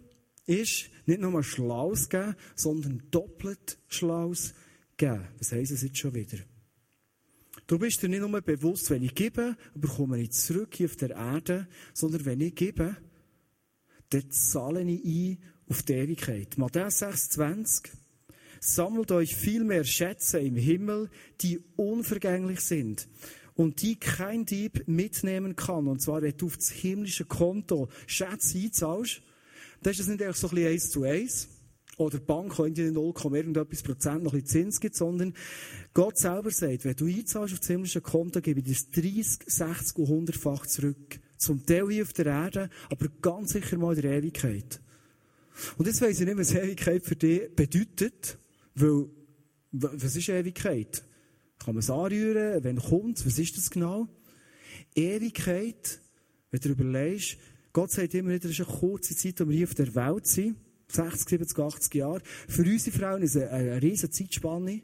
ist 0.44 0.90
nicht 1.06 1.20
nur 1.20 1.36
ein 1.36 1.44
Schlaus 1.44 2.08
geben, 2.08 2.34
sondern 2.56 3.00
doppelt 3.12 3.78
Schlaus 3.86 4.54
geben. 4.96 5.28
Was 5.38 5.52
heisst 5.52 5.70
es 5.70 5.82
jetzt 5.82 5.98
schon 5.98 6.16
wieder? 6.16 6.38
Du 7.68 7.78
bist 7.78 8.02
dir 8.02 8.08
nicht 8.08 8.22
nur 8.22 8.40
bewusst, 8.40 8.90
wenn 8.90 9.04
ich 9.04 9.14
gebe, 9.14 9.56
bekomme 9.76 10.20
ich 10.20 10.32
zurück 10.32 10.74
hier 10.74 10.86
auf 10.86 10.96
der 10.96 11.10
Erde, 11.10 11.68
sondern 11.92 12.24
wenn 12.24 12.40
ich 12.40 12.56
gebe, 12.56 12.96
dann 14.14 14.30
zahle 14.30 14.82
ich 14.82 15.04
ein 15.04 15.38
auf 15.68 15.82
die 15.82 15.94
Ewigkeit. 15.94 16.56
Matthäus 16.58 17.02
6,20 17.02 17.90
Sammelt 18.60 19.12
euch 19.12 19.36
viel 19.36 19.62
mehr 19.62 19.84
Schätze 19.84 20.38
im 20.38 20.56
Himmel, 20.56 21.10
die 21.42 21.60
unvergänglich 21.76 22.60
sind 22.60 23.08
und 23.54 23.82
die 23.82 23.96
kein 23.96 24.46
Dieb 24.46 24.84
mitnehmen 24.86 25.54
kann. 25.54 25.86
Und 25.86 26.00
zwar, 26.00 26.22
wenn 26.22 26.36
du 26.36 26.46
auf 26.46 26.56
das 26.56 26.70
himmlische 26.70 27.26
Konto 27.26 27.88
Schätze 28.06 28.58
einzahlst, 28.58 29.20
dann 29.82 29.90
ist 29.90 30.00
das 30.00 30.06
nicht 30.06 30.22
einfach 30.22 30.36
so 30.36 30.48
ein 30.48 30.54
bisschen 30.54 30.72
eins 30.72 30.90
zu 30.90 31.02
eins, 31.02 31.48
oder 31.96 32.18
die 32.18 32.24
Bank 32.24 32.56
könnte 32.56 32.90
0, 32.90 33.14
irgendetwas 33.32 33.82
Prozent 33.82 34.24
noch 34.24 34.34
ein 34.34 34.44
Zins 34.44 34.80
gibt, 34.80 34.96
sondern 34.96 35.34
Gott 35.92 36.18
selber 36.18 36.50
sagt, 36.50 36.84
wenn 36.84 36.96
du 36.96 37.06
einzahlst 37.06 37.54
auf 37.54 37.60
das 37.60 37.68
himmlische 37.68 38.00
Konto, 38.00 38.40
gebe 38.40 38.60
ich 38.60 38.90
dir 38.90 39.02
30, 39.02 39.40
60 39.46 39.98
und 39.98 40.28
100-fach 40.30 40.66
zurück. 40.66 41.20
Zum 41.36 41.64
Teil 41.66 41.88
hier 41.90 42.02
auf 42.02 42.12
der 42.12 42.26
Erde, 42.26 42.70
aber 42.90 43.08
ganz 43.20 43.52
sicher 43.52 43.76
mal 43.76 43.94
in 43.96 44.02
der 44.02 44.12
Ewigkeit. 44.12 44.80
Und 45.76 45.86
jetzt 45.86 46.00
weiss 46.00 46.20
ich 46.20 46.26
nicht, 46.26 46.38
was 46.38 46.54
Ewigkeit 46.54 47.02
für 47.04 47.16
dich 47.16 47.54
bedeutet, 47.54 48.38
weil, 48.74 49.06
was 49.72 50.16
ist 50.16 50.28
Ewigkeit? 50.28 51.04
Kann 51.58 51.74
man 51.74 51.80
es 51.80 51.90
anrühren? 51.90 52.62
Wann 52.62 52.78
kommt? 52.78 53.24
Was 53.24 53.38
ist 53.38 53.56
das 53.56 53.70
genau? 53.70 54.08
Ewigkeit, 54.94 56.00
wenn 56.50 56.60
du 56.60 56.68
überlegst, 56.70 57.38
Gott 57.72 57.90
sagt 57.90 58.14
immer 58.14 58.30
wieder, 58.30 58.44
es 58.48 58.58
ist 58.58 58.68
eine 58.68 58.78
kurze 58.78 59.16
Zeit, 59.16 59.40
wo 59.40 59.48
wir 59.48 59.56
hier 59.56 59.66
auf 59.66 59.74
der 59.74 59.94
Welt 59.94 60.26
sind. 60.26 60.56
60, 60.88 61.28
70, 61.28 61.58
80 61.58 61.94
Jahre. 61.94 62.20
Für 62.48 62.62
unsere 62.62 62.96
Frauen 62.96 63.22
ist 63.22 63.34
es 63.34 63.42
eine, 63.42 63.50
eine 63.72 63.82
riesige 63.82 64.10
Zeitspanne. 64.10 64.82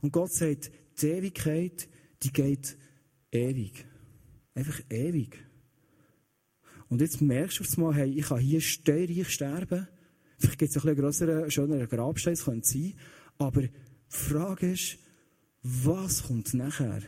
Und 0.00 0.12
Gott 0.12 0.32
sagt, 0.32 0.70
die 1.00 1.06
Ewigkeit, 1.06 1.88
die 2.22 2.32
geht 2.32 2.76
ewig. 3.32 3.86
Einfach 4.54 4.80
ewig. 4.90 5.47
Und 6.88 7.00
jetzt 7.00 7.20
merkst 7.20 7.58
du 7.58 7.64
auf 7.64 7.76
einmal, 7.76 7.94
hey, 7.94 8.10
ich 8.10 8.26
kann 8.26 8.38
hier 8.38 8.60
steuerreich 8.60 9.28
sterben, 9.28 9.88
Vielleicht 10.38 10.58
gibt 10.58 10.70
es 10.70 10.76
ein 10.76 10.82
bisschen 10.82 11.02
grösseren, 11.02 11.50
schöneren 11.50 11.88
Grabstein, 11.88 12.34
das 12.34 12.44
könnte 12.44 12.68
sein. 12.68 12.94
Aber 13.38 13.62
die 13.62 13.70
Frage 14.08 14.72
ist, 14.72 14.98
was 15.62 16.24
kommt 16.24 16.54
nachher? 16.54 17.02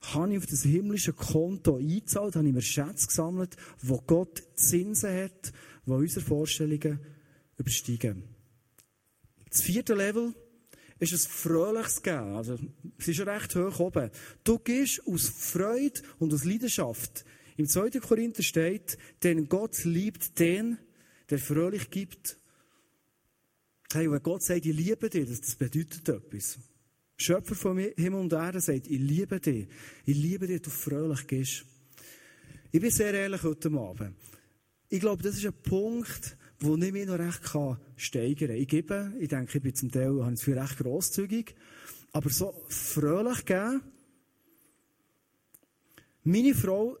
Habe 0.00 0.32
ich 0.32 0.38
auf 0.38 0.46
das 0.46 0.64
himmlische 0.64 1.12
Konto 1.12 1.76
eingezahlt, 1.76 2.34
habe 2.34 2.48
ich 2.48 2.54
mir 2.54 2.62
Schätze 2.62 3.06
gesammelt, 3.06 3.56
wo 3.80 3.98
Gott 3.98 4.42
Zinsen 4.56 5.14
hat, 5.14 5.52
die 5.86 5.92
unsere 5.92 6.24
Vorstellungen 6.24 6.98
übersteigen. 7.56 8.24
Das 9.48 9.62
vierte 9.62 9.94
Level 9.94 10.34
ist 10.98 11.12
ein 11.12 11.18
fröhliches 11.18 12.02
Geben. 12.02 12.34
Also, 12.34 12.58
es 12.98 13.08
ist 13.08 13.20
recht 13.20 13.54
hoch 13.54 13.78
oben. 13.78 14.10
Du 14.42 14.58
gehst 14.58 15.06
aus 15.06 15.28
Freude 15.28 16.00
und 16.18 16.34
aus 16.34 16.44
Leidenschaft. 16.44 17.24
Im 17.56 17.66
2. 17.66 17.90
Korinther 18.00 18.42
steht, 18.42 18.96
denn 19.22 19.48
Gott 19.48 19.84
liebt 19.84 20.38
den, 20.38 20.78
der 21.30 21.38
fröhlich 21.38 21.90
gibt. 21.90 22.38
Hey, 23.92 24.10
wenn 24.10 24.22
Gott 24.22 24.42
sagt, 24.42 24.64
ich 24.64 24.74
liebe 24.74 25.10
dich, 25.10 25.28
das 25.28 25.54
bedeutet 25.54 26.08
etwas. 26.08 26.58
Schöpfer 27.16 27.54
von 27.54 27.78
Himmel 27.78 28.20
und 28.20 28.32
Erde 28.32 28.60
sagt, 28.60 28.86
ich 28.86 28.98
liebe 28.98 29.38
dich. 29.38 29.68
Ich 30.06 30.16
liebe 30.16 30.46
dich, 30.46 30.62
du 30.62 30.70
fröhlich 30.70 31.26
gehst. 31.26 31.64
Ich 32.70 32.80
bin 32.80 32.90
sehr 32.90 33.12
ehrlich 33.12 33.42
heute 33.42 33.70
Abend. 33.72 34.16
Ich 34.88 35.00
glaube, 35.00 35.22
das 35.22 35.36
ist 35.36 35.46
ein 35.46 35.52
Punkt, 35.52 36.36
wo 36.58 36.76
ich 36.76 36.92
mich 36.92 37.06
noch 37.06 37.18
recht 37.18 37.42
kann 37.42 37.78
steigern 37.96 38.48
kann. 38.48 38.56
Ich 38.56 38.68
gebe, 38.68 39.12
ich 39.20 39.28
denke, 39.28 39.58
ich 39.58 39.62
bin 39.62 39.74
zum 39.74 39.90
Teil 39.90 40.24
habe 40.24 40.34
ich 40.34 40.48
recht 40.48 40.78
grosszügig, 40.78 41.54
aber 42.12 42.30
so 42.30 42.54
fröhlich 42.68 43.44
geben. 43.44 43.82
Meine 46.24 46.54
Frau 46.54 46.96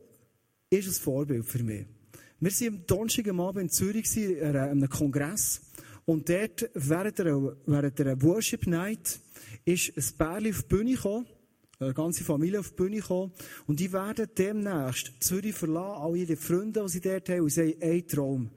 ist 0.78 0.88
ein 0.88 1.02
Vorbild 1.02 1.44
für 1.44 1.62
mich. 1.62 1.84
Wir 2.40 2.50
waren 2.50 2.68
am 2.68 2.86
Donnerstag 2.86 3.28
Abend 3.28 3.62
in 3.62 3.70
Zürich 3.70 4.42
an 4.42 4.56
einem 4.56 4.88
Kongress 4.88 5.60
und 6.06 6.28
dort, 6.28 6.70
während 6.74 7.18
der, 7.18 7.56
während 7.66 7.98
der 7.98 8.22
Worship 8.22 8.66
Night, 8.66 9.20
ist 9.64 9.92
ein 9.96 10.16
Pärchen 10.16 10.50
auf 10.50 10.62
die 10.62 10.68
Bühne 10.68 10.94
gekommen, 10.94 11.26
eine 11.78 11.94
ganze 11.94 12.24
Familie 12.24 12.60
auf 12.60 12.70
die 12.70 12.76
Bühne 12.76 12.96
gekommen 12.96 13.32
und 13.66 13.80
die 13.80 13.92
werden 13.92 14.26
demnächst 14.36 15.12
Zürich 15.20 15.54
verlassen, 15.54 16.02
all 16.02 16.16
ihre 16.16 16.36
Freunde, 16.36 16.82
die 16.82 16.88
sie 16.88 17.00
dort 17.00 17.28
haben, 17.28 17.42
und 17.42 17.50
sie 17.50 17.60
haben 17.60 17.82
einen 17.82 18.08
Traum. 18.08 18.50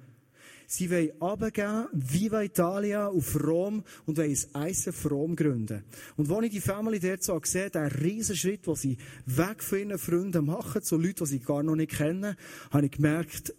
Sie 0.68 0.90
wollen 0.90 1.12
runtergehen, 1.20 1.88
Viva 1.94 2.42
Italia, 2.42 3.08
auf 3.08 3.36
Rom 3.42 3.84
und 4.06 4.18
wollen 4.18 4.38
ein 4.54 4.68
ISF 4.70 5.10
Rom 5.10 5.36
gründen. 5.36 5.84
Und 6.18 6.32
als 6.32 6.46
ich 6.46 6.52
die 6.52 6.62
Family 6.62 7.00
dort 7.00 7.24
so 7.24 7.40
gesehen 7.40 7.72
der 7.72 8.02
riesen 8.02 8.36
Schritt, 8.36 8.66
den 8.66 8.76
sie 8.76 8.98
weg 9.26 9.62
von 9.64 9.80
ihren 9.80 9.98
Freunden 9.98 10.46
machen, 10.46 10.82
zu 10.82 10.98
Leuten, 10.98 11.24
die 11.26 11.30
sie 11.30 11.40
gar 11.40 11.64
noch 11.64 11.76
nicht 11.76 11.92
kennen, 11.92 12.36
habe 12.72 12.86
ich 12.86 12.92
gemerkt, 12.92 13.54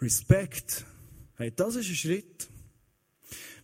Respekt. 0.00 0.84
Hey, 1.36 1.52
das 1.54 1.76
ist 1.76 1.88
ein 1.88 1.94
Schritt. 1.94 2.48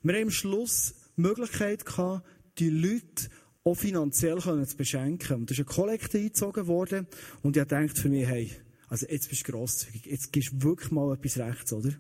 Wir 0.03 0.15
haben 0.15 0.25
am 0.25 0.31
Schluss 0.31 0.95
die 1.17 1.23
Möglichkeit 1.23 1.85
gehabt, 1.85 2.25
die 2.59 2.71
Leute 2.71 3.29
auch 3.65 3.75
finanziell 3.75 4.41
zu 4.41 4.77
beschenken. 4.77 5.37
Und 5.37 5.51
da 5.51 5.53
ist 5.53 5.59
eine 5.59 5.67
Kollekte 5.67 6.19
eingezogen 6.19 6.67
worden 6.67 7.07
und 7.43 7.57
ich 7.57 7.63
gedacht 7.63 7.99
für 7.99 8.09
mich, 8.09 8.27
hey, 8.27 8.51
also 8.89 9.07
jetzt 9.09 9.29
bist 9.29 9.47
du 9.47 9.53
grosszügig. 9.53 10.07
Jetzt 10.07 10.33
gibst 10.33 10.53
du 10.53 10.63
wirklich 10.63 10.91
mal 10.91 11.15
etwas 11.15 11.39
rechts, 11.39 11.73
oder? 11.73 11.91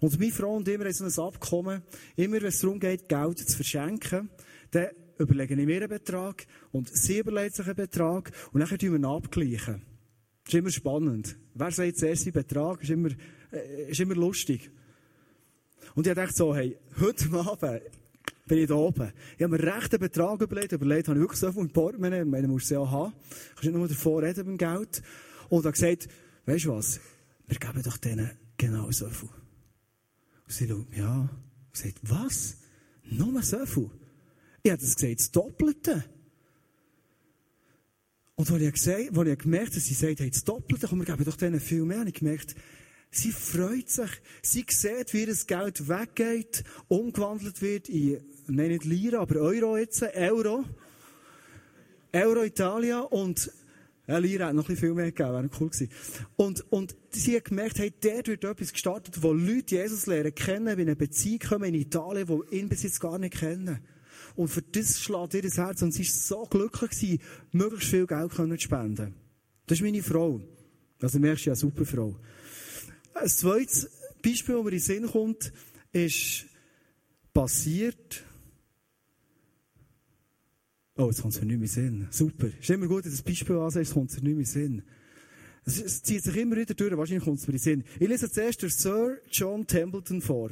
Und 0.00 0.18
meine 0.18 0.32
Frau 0.32 0.54
und 0.54 0.68
immer 0.68 0.84
haben 0.84 0.92
so 0.92 1.04
ein 1.04 1.26
Abkommen, 1.26 1.82
immer 2.14 2.36
wenn 2.36 2.46
es 2.46 2.60
darum 2.60 2.78
geht, 2.78 3.08
Geld 3.08 3.38
zu 3.38 3.56
verschenken, 3.56 4.30
dann 4.70 4.88
überlegen 5.18 5.58
ich 5.58 5.66
mir 5.66 5.76
einen 5.76 5.88
Betrag 5.88 6.46
und 6.70 6.88
sie 6.94 7.18
überlegt 7.18 7.56
sich 7.56 7.66
einen 7.66 7.76
Betrag 7.76 8.30
und 8.52 8.60
dann 8.60 8.68
tun 8.68 8.90
wir 8.90 8.98
ihn 8.98 9.04
abgleichen. 9.04 9.82
Das 10.44 10.54
ist 10.54 10.58
immer 10.58 10.70
spannend. 10.70 11.36
Wer 11.54 11.70
sagt 11.72 11.98
zuerst 11.98 12.22
seinen 12.22 12.34
Betrag, 12.34 12.82
ist 12.82 12.90
immer, 12.90 13.08
äh, 13.50 13.90
ist 13.90 13.98
immer 13.98 14.14
lustig. 14.14 14.70
Und 15.94 16.06
ich 16.06 16.14
dachte 16.14 16.34
so, 16.34 16.54
hey, 16.54 16.76
heute 17.00 17.32
Abend 17.32 17.82
bin 18.46 18.58
ich 18.58 18.68
da 18.68 18.74
oben. 18.74 19.12
Ich 19.36 19.42
habe 19.42 19.56
mir 19.56 19.62
recht 19.62 19.92
einen 19.92 20.00
Betrag 20.00 20.40
überlegt, 20.40 20.72
überlegt, 20.72 21.08
habe 21.08 21.18
ich 21.18 21.22
wirklich 21.22 21.40
so 21.40 21.50
viel 21.50 21.68
Portemonnaie, 21.68 22.20
ich 22.20 22.26
meine, 22.26 22.46
musst 22.46 22.70
du 22.70 22.74
ja 22.74 22.88
haben. 22.88 23.12
Du 23.12 23.54
kannst 23.54 23.64
nicht 23.64 23.74
nur 23.74 23.88
davor 23.88 24.22
reden 24.22 24.44
beim 24.44 24.58
Geld. 24.58 25.02
Und 25.48 25.64
hat 25.64 25.74
gesagt, 25.74 26.08
weißt 26.46 26.64
du 26.66 26.72
was, 26.72 27.00
wir 27.46 27.58
geben 27.58 27.82
doch 27.82 27.96
denen 27.96 28.30
genau 28.56 28.90
so 28.90 29.08
viel. 29.08 29.28
Und 29.28 30.52
sie 30.52 30.68
schaut 30.68 30.98
an 30.98 31.28
und 31.28 31.76
sagt, 31.76 31.98
was? 32.02 32.56
Nur 33.04 33.42
so 33.42 33.64
viel? 33.66 33.90
Ich 34.62 34.70
habe 34.70 34.80
das 34.80 34.96
gesagt, 34.96 35.20
das 35.20 35.30
Doppelte. 35.30 36.04
Und 38.34 38.50
als 38.50 38.62
ich, 38.62 38.72
gesagt, 38.72 39.16
als 39.16 39.28
ich 39.28 39.38
gemerkt 39.38 39.66
habe, 39.68 39.74
dass 39.76 39.86
sie 39.86 39.94
sagt, 39.94 40.20
hey, 40.20 40.30
das 40.30 40.44
Doppelte, 40.44 40.88
komm, 40.88 40.98
wir 40.98 41.06
geben 41.06 41.24
doch 41.24 41.36
denen 41.36 41.60
viel 41.60 41.84
mehr, 41.84 42.00
habe 42.00 42.10
ich 42.10 42.16
gemerkt, 42.16 42.54
sie 43.10 43.32
freut 43.32 43.88
sich. 43.88 44.10
Sie 44.42 44.66
sieht, 44.68 45.14
wie 45.14 45.24
das 45.24 45.46
Geld 45.46 45.88
weggeht, 45.88 46.64
umgewandelt 46.88 47.62
wird 47.62 47.88
in, 47.88 48.20
nein, 48.46 48.68
nicht 48.68 48.84
Lira, 48.84 49.20
aber 49.20 49.36
Euro 49.36 49.76
jetzt, 49.78 50.02
Euro. 50.02 50.64
Euro 52.12 52.44
Italia 52.44 53.00
und 53.00 53.50
ja, 54.06 54.18
Lira 54.18 54.46
hat 54.46 54.54
noch 54.54 54.68
ein 54.68 54.76
viel 54.76 54.94
mehr 54.94 55.06
gegeben, 55.06 55.32
wäre 55.32 55.50
cool 55.60 55.70
gewesen. 55.70 55.90
Und, 56.36 56.64
und 56.70 56.96
sie 57.10 57.36
hat 57.36 57.46
gemerkt, 57.46 57.78
hey, 57.78 57.92
dort 58.00 58.28
wird 58.28 58.44
etwas 58.44 58.72
gestartet, 58.72 59.22
wo 59.22 59.32
Leute 59.32 59.76
Jesus 59.76 60.06
lernen 60.06 60.34
kennen, 60.34 60.78
in 60.78 60.80
eine 60.80 60.96
Beziehung 60.96 61.40
kommen 61.40 61.74
in 61.74 61.80
Italien, 61.80 62.26
die 62.26 62.56
ihn 62.56 62.68
bis 62.68 62.84
jetzt 62.84 63.00
gar 63.00 63.18
nicht 63.18 63.34
kennen. 63.34 63.80
Und 64.36 64.48
für 64.48 64.62
das 64.62 65.00
schlägt 65.00 65.34
ihr 65.34 65.42
das 65.42 65.56
Herz 65.56 65.82
und 65.82 65.92
sie 65.92 66.02
ist 66.02 66.26
so 66.26 66.44
glücklich 66.44 66.90
gewesen, 66.90 67.20
möglichst 67.52 67.90
viel 67.90 68.06
Geld 68.06 68.32
zu 68.32 68.58
spenden. 68.58 69.14
Das 69.66 69.78
ist 69.78 69.84
meine 69.84 70.02
Frau. 70.02 70.40
Also 71.00 71.18
merkst 71.18 71.46
du 71.46 71.50
ja, 71.50 71.56
super 71.56 71.84
Frau. 71.84 72.16
Ein 73.14 73.28
zweites 73.28 73.90
Beispiel, 74.22 74.54
das 74.54 74.64
mir 74.64 74.70
in 74.70 74.76
den 74.76 74.80
Sinn 74.80 75.06
kommt, 75.06 75.52
ist 75.92 76.46
passiert, 77.32 78.24
Oh, 80.98 81.06
jetzt 81.08 81.20
kommt 81.20 81.34
es 81.34 81.40
mir 81.40 81.46
nicht 81.46 81.58
mehr 81.58 81.68
Sinn. 81.68 82.08
Super. 82.10 82.48
Ist 82.58 82.70
immer 82.70 82.86
gut, 82.86 83.04
dass 83.04 83.12
das 83.12 83.22
Beispiel 83.22 83.56
ansehst, 83.56 83.92
kommt 83.92 84.10
es 84.10 84.22
mir 84.22 84.30
nicht 84.30 84.36
mehr 84.36 84.46
Sinn. 84.46 84.82
Es, 85.66 85.82
es 85.82 86.02
zieht 86.02 86.22
sich 86.22 86.36
immer 86.36 86.56
wieder 86.56 86.74
durch, 86.74 86.96
wahrscheinlich 86.96 87.24
kommt 87.24 87.38
es 87.38 87.46
mir 87.46 87.54
in 87.54 87.58
Sinn. 87.58 87.84
Ich 88.00 88.08
lese 88.08 88.30
zuerst 88.30 88.62
der 88.62 88.70
Sir 88.70 89.18
John 89.30 89.66
Templeton 89.66 90.22
vor. 90.22 90.50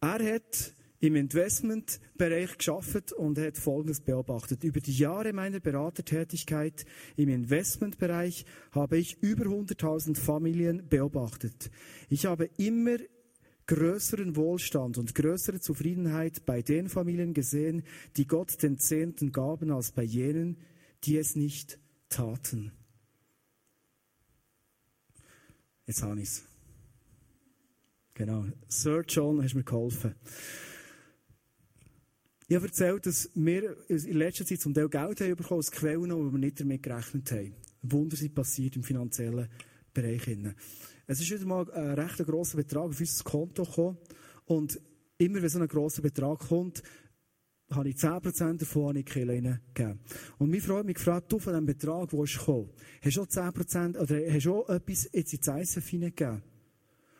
Er 0.00 0.34
hat 0.34 0.74
im 0.98 1.14
Investmentbereich 1.14 2.58
geschafft 2.58 3.12
und 3.12 3.38
hat 3.38 3.56
Folgendes 3.56 4.00
beobachtet. 4.00 4.64
Über 4.64 4.80
die 4.80 4.96
Jahre 4.96 5.32
meiner 5.32 5.60
Beratertätigkeit 5.60 6.84
im 7.16 7.28
Investmentbereich 7.28 8.44
habe 8.72 8.98
ich 8.98 9.22
über 9.22 9.44
100.000 9.44 10.16
Familien 10.18 10.88
beobachtet. 10.88 11.70
Ich 12.08 12.26
habe 12.26 12.50
immer 12.58 12.98
größeren 13.70 14.34
Wohlstand 14.34 14.98
und 14.98 15.14
größere 15.14 15.60
Zufriedenheit 15.60 16.44
bei 16.44 16.60
den 16.60 16.88
Familien 16.88 17.34
gesehen, 17.34 17.84
die 18.16 18.26
Gott 18.26 18.60
den 18.64 18.78
Zehnten 18.78 19.30
gaben, 19.30 19.70
als 19.70 19.92
bei 19.92 20.02
jenen, 20.02 20.56
die 21.04 21.16
es 21.16 21.36
nicht 21.36 21.78
taten. 22.08 22.72
Jetzt 25.86 26.02
habe 26.02 26.20
ich 26.20 26.28
es. 26.28 26.42
Genau. 28.14 28.44
Sir 28.66 29.04
John, 29.06 29.40
hast 29.40 29.54
mir 29.54 29.62
geholfen. 29.62 30.16
Ich 32.48 32.56
habe 32.56 32.66
erzählt, 32.66 33.06
dass 33.06 33.30
wir 33.36 33.76
in 33.88 34.16
letzter 34.16 34.44
Zeit 34.44 34.60
zum 34.60 34.74
Teil 34.74 34.88
Geld 34.88 35.20
haben 35.20 35.36
bekommen 35.36 35.60
aus 35.60 35.70
Quellen, 35.70 36.10
wo 36.10 36.32
wir 36.32 36.38
nicht 36.40 36.58
damit 36.58 36.82
gerechnet 36.82 37.30
haben. 37.30 37.54
Wunder 37.82 38.16
sind 38.16 38.34
passiert 38.34 38.74
im 38.74 38.82
finanziellen 38.82 39.48
Bereich. 39.94 40.22
Es 41.10 41.20
ist 41.20 41.28
wieder 41.32 41.44
mal 41.44 41.68
ein 41.72 41.98
recht 41.98 42.18
grosser 42.18 42.56
Betrag 42.56 42.84
auf 42.84 43.00
unser 43.00 43.24
Konto 43.24 43.64
gekommen. 43.64 43.98
Und 44.44 44.80
immer 45.18 45.42
wenn 45.42 45.48
so 45.48 45.58
ein 45.58 45.66
grosser 45.66 46.02
Betrag 46.02 46.38
kommt, 46.38 46.84
habe 47.68 47.88
ich 47.88 47.96
10% 47.96 48.58
davon 48.58 48.96
an 48.96 49.04
Kille 49.04 49.60
gegeben. 49.74 49.98
Und 50.38 50.50
meine 50.50 50.62
Frau 50.62 50.76
hat 50.76 50.86
mich 50.86 50.94
gefragt, 50.94 51.32
du 51.32 51.40
von 51.40 51.52
diesem 51.52 51.66
Betrag, 51.66 52.10
der 52.10 52.22
ist 52.22 52.38
gekommen, 52.38 52.70
hast 53.02 53.16
du 53.16 53.22
auch 53.22 53.26
10% 53.26 53.98
oder 53.98 54.32
hast 54.32 54.46
du 54.46 54.54
auch 54.54 54.68
etwas 54.68 55.10
jetzt 55.12 55.32
ins 55.32 55.48
ISF 55.48 55.88
hineingegeben? 55.88 56.42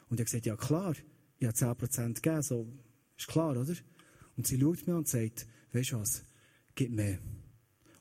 Und 0.09 0.21
ich 0.21 0.21
habe 0.21 0.25
gesagt, 0.25 0.47
ja 0.47 0.55
klar, 0.55 0.95
ich 1.41 1.49
habe 1.49 1.57
10% 1.57 2.15
gegeben, 2.15 2.43
so, 2.43 2.69
ist 3.19 3.27
klar, 3.27 3.57
oder? 3.57 3.75
Und 4.37 4.47
sie 4.47 4.61
schaut 4.61 4.87
mir 4.87 4.93
an 4.93 4.99
und 5.01 5.09
sagt, 5.09 5.49
weißt 5.73 5.91
du 5.91 5.99
was, 5.99 6.25
gib 6.77 6.93
mehr. 6.93 7.19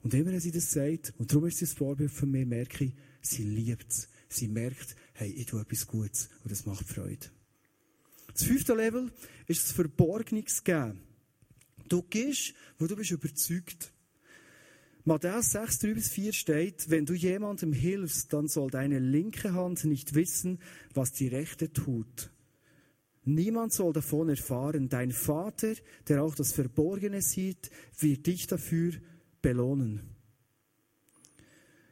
Und 0.03 0.13
immer 0.13 0.31
wenn 0.31 0.39
sie 0.39 0.51
das 0.51 0.71
sagt, 0.71 1.15
und 1.17 1.31
darum 1.31 1.47
ist 1.47 1.57
sie 1.57 1.65
das 1.65 1.73
Vorbild 1.73 2.11
von 2.11 2.29
mir, 2.29 2.45
merke 2.45 2.85
ich, 2.85 2.93
sie 3.21 3.43
liebt 3.43 3.89
es. 3.89 4.07
Sie 4.29 4.47
merkt, 4.47 4.95
hey, 5.19 5.31
ich 5.31 5.47
tue 5.47 5.61
etwas 5.61 5.85
Gutes 5.85 6.29
und 6.43 6.51
das 6.51 6.65
macht 6.65 6.87
Freude. 6.87 7.27
Das 8.33 8.43
fünfte 8.43 8.73
Level 8.73 9.11
ist 9.47 9.65
das 9.65 9.71
Verborgenes 9.73 10.63
geben. 10.63 11.01
Du 11.89 12.03
gehst, 12.03 12.53
wo 12.77 12.87
du 12.87 12.95
bist 12.95 13.11
überzeugt. 13.11 13.91
Matthäus 15.03 15.51
6, 15.51 15.79
3 15.79 15.93
bis 15.93 16.09
4 16.09 16.33
steht, 16.33 16.89
wenn 16.89 17.05
du 17.05 17.13
jemandem 17.13 17.73
hilfst, 17.73 18.31
dann 18.31 18.47
soll 18.47 18.69
deine 18.69 18.99
linke 18.99 19.53
Hand 19.53 19.83
nicht 19.85 20.13
wissen, 20.13 20.59
was 20.93 21.11
die 21.11 21.27
rechte 21.27 21.73
tut. 21.73 22.31
Niemand 23.25 23.73
soll 23.73 23.91
davon 23.91 24.29
erfahren. 24.29 24.87
Dein 24.87 25.11
Vater, 25.11 25.73
der 26.07 26.23
auch 26.23 26.35
das 26.35 26.53
Verborgene 26.53 27.21
sieht, 27.21 27.69
wird 27.97 28.25
dich 28.25 28.47
dafür 28.47 28.93
belohnen. 29.41 30.18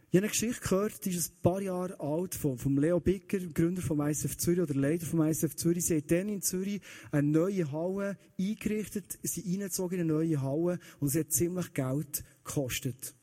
Ich 0.10 0.16
habe 0.16 0.24
eine 0.24 0.30
Geschichte 0.30 0.62
gehört, 0.62 1.04
die 1.04 1.10
ist 1.10 1.34
ein 1.34 1.42
paar 1.42 1.62
Jahre 1.62 2.00
alt, 2.00 2.34
von, 2.34 2.58
vom 2.58 2.78
Leo 2.78 2.98
Bicker, 3.02 3.40
Gründer 3.40 3.82
vom 3.82 4.00
ISF 4.00 4.38
Zürich 4.38 4.62
oder 4.62 4.74
Leiter 4.74 5.06
vom 5.06 5.22
ISF 5.22 5.54
Zürich. 5.58 5.84
Sie 5.84 5.96
haben 5.96 6.08
dann 6.08 6.30
in 6.30 6.42
Zürich 6.42 6.82
eine 7.12 7.28
neue 7.28 7.70
Halle 7.74 8.18
eingerichtet, 8.40 9.20
sie 9.22 9.44
eingezogen 9.44 10.00
in 10.00 10.06
eine 10.06 10.14
neue 10.14 10.42
Halle 10.42 10.80
und 11.02 11.10
sie 11.10 11.20
hat 11.20 11.34
ziemlich 11.34 11.74
Geld 11.74 12.24
gekostet. 12.46 13.16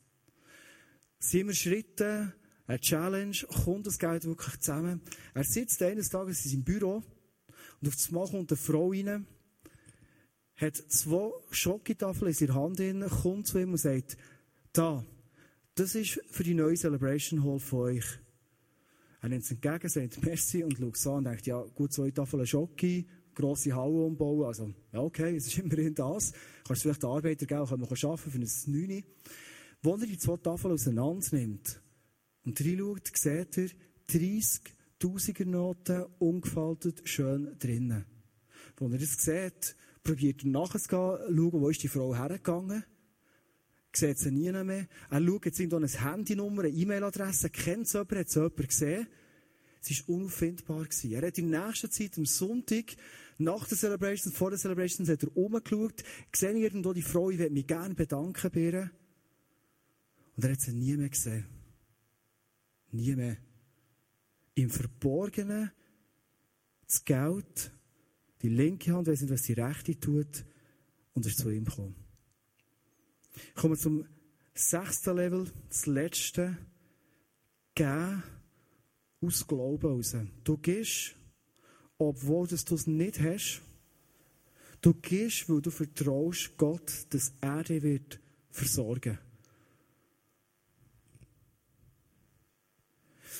Sie 1.17 1.39
haben 1.39 1.55
Schritte, 1.55 2.35
eine 2.67 2.79
Challenge, 2.79 3.35
kommt 3.63 3.87
das 3.87 3.97
Geld 3.97 4.25
wirklich 4.25 4.59
zusammen? 4.59 5.01
Er 5.33 5.43
sitzt 5.43 5.81
eines 5.81 6.09
Tages 6.09 6.45
in 6.45 6.51
seinem 6.51 6.63
Büro 6.65 7.03
und 7.81 7.87
auf 7.87 7.95
das 7.95 8.11
Mal 8.11 8.27
kommt 8.27 8.51
eine 8.51 8.57
Frau 8.57 8.91
rein, 8.91 9.25
hat 10.55 10.75
zwei 10.75 11.31
Schokotafeln 11.49 12.27
in 12.27 12.33
seiner 12.35 12.53
Hand, 12.53 12.79
kommt 13.23 13.47
zu 13.47 13.57
ihm 13.57 13.71
und 13.71 13.77
sagt, 13.77 14.17
da, 14.71 15.03
das 15.75 15.93
ist 15.93 16.21
für 16.31 16.43
die 16.43 16.53
neue 16.53 16.75
Celebration 16.75 17.43
Hall 17.43 17.59
von 17.59 17.79
euch. 17.79 18.05
Er 19.21 19.29
nimmt 19.29 19.43
es 19.43 19.51
entgegen, 19.51 19.89
sagt 19.89 20.23
Merci 20.23 20.63
und 20.63 20.77
schaut 20.77 20.95
es 20.95 21.07
an 21.07 21.13
und 21.15 21.23
denkt, 21.25 21.47
ja, 21.47 21.61
gut, 21.61 21.91
zwei 21.91 22.11
Tafeln 22.11 22.47
Schoki, 22.47 23.05
grosse 23.33 23.75
Halle 23.75 24.05
umbauen, 24.05 24.45
also, 24.45 24.73
ja, 24.93 25.01
okay, 25.01 25.35
es 25.35 25.47
ist 25.47 25.57
immerhin 25.59 25.93
das. 25.93 26.31
Kannst 26.65 26.81
du 26.81 26.87
vielleicht 26.87 27.03
den 27.03 27.09
Arbeiter 27.09 27.45
geben, 27.45 27.65
können 27.65 27.89
wir 27.89 28.09
arbeiten 28.09 28.31
für 28.31 28.37
ein 28.37 28.87
9. 28.87 29.03
Wo 29.81 29.95
er 29.95 30.07
die 30.07 30.17
zwei 30.17 30.37
Tafeln 30.37 30.73
auseinander 30.73 31.27
nimmt 31.31 31.81
und 32.45 32.61
reinschaut, 32.61 33.11
sieht 33.17 33.57
er 33.57 33.69
30 34.07 34.61
Tausiger 34.97 35.45
Noten 35.45 36.05
ungefaltet 36.19 37.01
schön 37.03 37.57
drinnen. 37.59 38.05
Wo 38.77 38.87
er 38.87 38.97
das 38.97 39.17
sieht, 39.21 39.75
probiert 40.03 40.43
er 40.43 40.49
nachzugehen, 40.51 41.19
schauen, 41.35 41.61
wo 41.61 41.69
ist 41.69 41.83
die 41.83 41.89
Frau 41.89 42.15
hergegangen 42.15 42.79
ist 42.79 42.94
sieht 43.97 44.17
sie 44.17 44.31
nie 44.31 44.51
mehr. 44.51 44.87
Er 45.09 45.21
schaut 45.21 45.45
jetzt 45.45 45.59
irgendwo 45.59 45.77
eine 45.77 45.87
Handynummer, 45.87 46.63
eine 46.63 46.71
E-Mail-Adresse, 46.71 47.49
kennt 47.49 47.87
es 47.87 47.93
jemand, 47.93 48.11
hat 48.11 48.27
es 48.27 48.35
jemand 48.35 48.67
gesehen. 48.67 49.07
Es 49.81 50.07
war 50.07 50.15
unauffindbar. 50.15 50.87
Er 51.03 51.27
hat 51.27 51.37
in 51.37 51.51
der 51.51 51.67
nächsten 51.67 51.91
Zeit, 51.91 52.17
am 52.17 52.25
Sonntag, 52.25 52.95
nach 53.37 53.67
der 53.67 53.77
Celebration, 53.77 54.33
vor 54.33 54.49
der 54.49 54.59
Celebration, 54.59 55.07
hat 55.07 55.23
er 55.23 55.37
umgeschaut, 55.37 56.03
gesehen 56.31 56.57
irgendwo 56.57 56.93
die 56.93 57.01
Frau, 57.01 57.29
ich 57.29 57.37
würde 57.37 57.53
mich 57.53 57.67
gerne 57.67 57.93
bedanken 57.93 58.51
bei 58.51 58.59
ihr. 58.59 58.91
Und 60.35 60.43
er 60.43 60.51
hat 60.51 60.61
sie 60.61 60.73
nie 60.73 60.97
mehr 60.97 61.09
gesehen. 61.09 61.45
Nie 62.91 63.15
mehr. 63.15 63.37
Im 64.55 64.69
Verborgenen, 64.69 65.71
das 66.87 67.03
Geld, 67.03 67.71
die 68.41 68.49
linke 68.49 68.93
Hand, 68.93 69.07
weiss 69.07 69.21
nicht, 69.21 69.33
was 69.33 69.43
die 69.43 69.53
rechte 69.53 69.99
tut, 69.99 70.45
und 71.13 71.25
ist 71.25 71.39
zu 71.39 71.49
ihm 71.49 71.65
gekommen. 71.65 72.04
Kommen 73.55 73.73
wir 73.73 73.79
zum 73.79 74.05
sechsten 74.53 75.15
Level, 75.15 75.51
das 75.67 75.85
letzte. 75.85 76.57
Gehen 77.73 78.23
aus 79.21 79.45
Glauben 79.47 79.87
raus. 79.87 80.15
Du 80.43 80.57
gehst, 80.57 81.15
obwohl 81.97 82.47
du 82.47 82.55
es 82.55 82.87
nicht 82.87 83.19
hast. 83.19 83.61
Du 84.81 84.93
gehst, 84.93 85.49
weil 85.49 85.61
du 85.61 85.71
vertraust 85.71 86.57
Gott, 86.57 87.07
dass 87.09 87.33
er 87.41 87.63
dich 87.63 87.83
wird 87.83 88.19
versorgen 88.51 89.17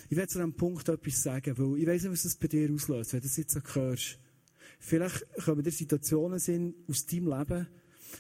Ich 0.09 0.17
werde 0.17 0.27
zu 0.27 0.37
diesem 0.37 0.53
Punkt 0.53 0.87
etwas 0.87 1.23
sagen, 1.23 1.57
weil 1.57 1.79
ich 1.79 1.87
weiß 1.87 2.03
nicht, 2.03 2.11
was 2.11 2.23
das 2.23 2.35
bei 2.35 2.47
dir 2.47 2.71
auslöst, 2.71 3.13
wenn 3.13 3.21
du 3.21 3.27
das 3.27 3.37
jetzt 3.37 3.53
so 3.53 3.61
hörst. 3.73 4.19
Vielleicht 4.79 5.25
kommen 5.43 5.63
dir 5.63 5.71
Situationen 5.71 6.35
aus 6.87 7.05
deinem 7.05 7.27
Leben, 7.27 7.67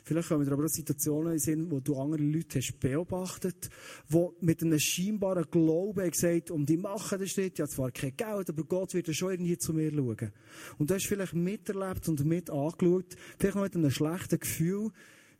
Vielleicht 0.03 0.29
kommen 0.29 0.47
aber 0.51 0.65
auch 0.65 0.69
Situationen 0.69 1.33
in 1.33 1.39
Sinn, 1.39 1.71
wo 1.71 1.79
du 1.79 1.97
andere 1.97 2.21
Leute 2.21 2.59
hast 2.59 2.79
beobachtet, 2.79 3.69
die 4.09 4.27
mit 4.41 4.61
einem 4.61 4.79
scheinbaren 4.79 5.45
Glauben 5.49 6.09
gesagt 6.09 6.51
und 6.51 6.67
die 6.67 6.77
machen 6.77 7.19
den 7.19 7.27
Schritt, 7.27 7.57
ja 7.57 7.67
zwar 7.67 7.91
kein 7.91 8.15
Geld, 8.15 8.49
aber 8.49 8.63
Gott 8.63 8.93
wird 8.93 9.07
ja 9.07 9.13
schon 9.13 9.31
irgendwie 9.31 9.57
zu 9.57 9.73
mir 9.73 9.91
schauen. 9.91 10.31
Und 10.77 10.89
du 10.89 10.93
hast 10.95 11.07
vielleicht 11.07 11.33
miterlebt 11.33 12.07
und 12.09 12.25
mit 12.25 12.49
angeschaut, 12.49 13.15
vielleicht 13.39 13.57
auch 13.57 13.63
mit 13.63 13.75
einem 13.75 13.91
schlechten 13.91 14.39
Gefühl, 14.39 14.91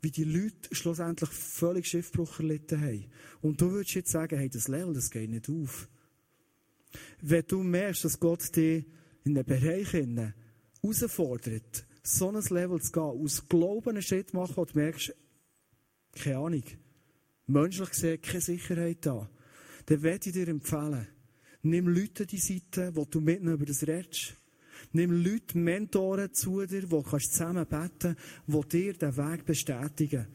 wie 0.01 0.11
die 0.11 0.23
Leute 0.23 0.73
schlussendlich 0.73 1.29
völlig 1.31 1.87
Schiffbruch 1.87 2.39
erlitten 2.39 2.79
haben. 2.79 3.05
Und 3.41 3.59
du 3.59 3.71
würdest 3.71 3.95
jetzt 3.95 4.11
sagen, 4.11 4.37
hey, 4.37 4.49
das 4.49 4.67
Level, 4.67 4.93
das 4.93 5.09
geht 5.09 5.29
nicht 5.29 5.49
auf. 5.49 5.89
Wenn 7.21 7.43
du 7.47 7.63
merkst, 7.63 8.05
dass 8.05 8.19
Gott 8.19 8.55
dich 8.55 8.85
in 9.23 9.37
einem 9.37 9.45
Bereich 9.45 9.93
herausfordert, 9.93 11.85
so 12.05 12.29
ein 12.29 12.35
Level 12.35 12.81
zu 12.81 12.91
gehen, 12.91 13.03
aus 13.03 13.47
Glauben 13.49 13.89
einen 13.89 14.01
Schritt 14.01 14.33
machen, 14.33 14.53
wo 14.55 14.65
du 14.65 14.77
merkst, 14.77 15.15
keine 16.15 16.37
Ahnung, 16.37 16.63
menschlich 17.47 17.89
gesehen 17.89 18.21
keine 18.21 18.41
Sicherheit 18.41 19.05
da, 19.05 19.29
dann 19.87 20.03
werde 20.03 20.29
ich 20.29 20.33
dir 20.33 20.47
empfehlen, 20.47 21.07
nimm 21.63 21.87
Leute 21.87 22.23
an 22.23 22.27
die 22.27 22.37
Seite, 22.37 22.95
wo 22.95 23.05
du 23.05 23.19
mit 23.19 23.41
über 23.41 23.65
das 23.65 23.85
redest. 23.87 24.35
Nimm 24.91 25.23
Leute, 25.23 25.57
Mentoren 25.57 26.33
zu 26.33 26.65
dir, 26.65 26.89
wo 26.91 27.01
du 27.01 27.17
zusammen 27.17 27.65
beten 27.65 28.15
die 28.45 28.69
dir 28.69 28.93
den 28.93 29.17
Weg 29.17 29.45
bestätigen. 29.45 30.27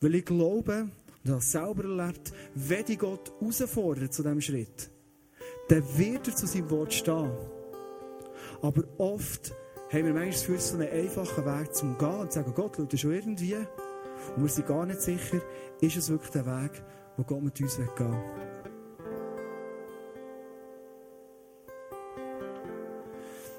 Weil 0.00 0.14
ich 0.16 0.24
glaube, 0.26 0.90
und 1.24 1.30
habe 1.30 1.42
selber 1.42 1.84
erlebt, 1.84 2.32
wenn 2.54 2.84
ich 2.86 2.98
Gott 2.98 3.32
herausfordert 3.40 4.14
zu 4.14 4.22
diesem 4.22 4.40
Schritt, 4.40 4.90
dann 5.68 5.98
wird 5.98 6.28
er 6.28 6.36
zu 6.36 6.46
seinem 6.46 6.70
Wort 6.70 6.94
stehen. 6.94 7.32
Aber 8.62 8.84
oft 8.98 9.52
haben 9.90 10.04
wir 10.04 10.12
manchmal 10.12 10.32
für 10.32 10.58
so 10.58 10.76
einen 10.76 10.88
einfachen 10.88 11.46
Weg 11.46 11.74
zum 11.74 11.96
Gehen 11.96 12.20
und 12.20 12.32
sagen, 12.32 12.52
Gott 12.54 12.76
schaut 12.76 12.98
schon 12.98 13.12
irgendwie. 13.12 13.54
Und 13.54 14.42
wir 14.42 14.48
sind 14.48 14.66
gar 14.66 14.84
nicht 14.84 15.00
sicher, 15.00 15.40
ist 15.80 15.96
es 15.96 16.10
wirklich 16.10 16.30
der 16.30 16.44
Weg, 16.44 16.82
wo 17.16 17.22
Gott 17.24 17.42
mit 17.42 17.58
uns 17.60 17.76
gehen 17.76 17.88
will. 17.98 18.48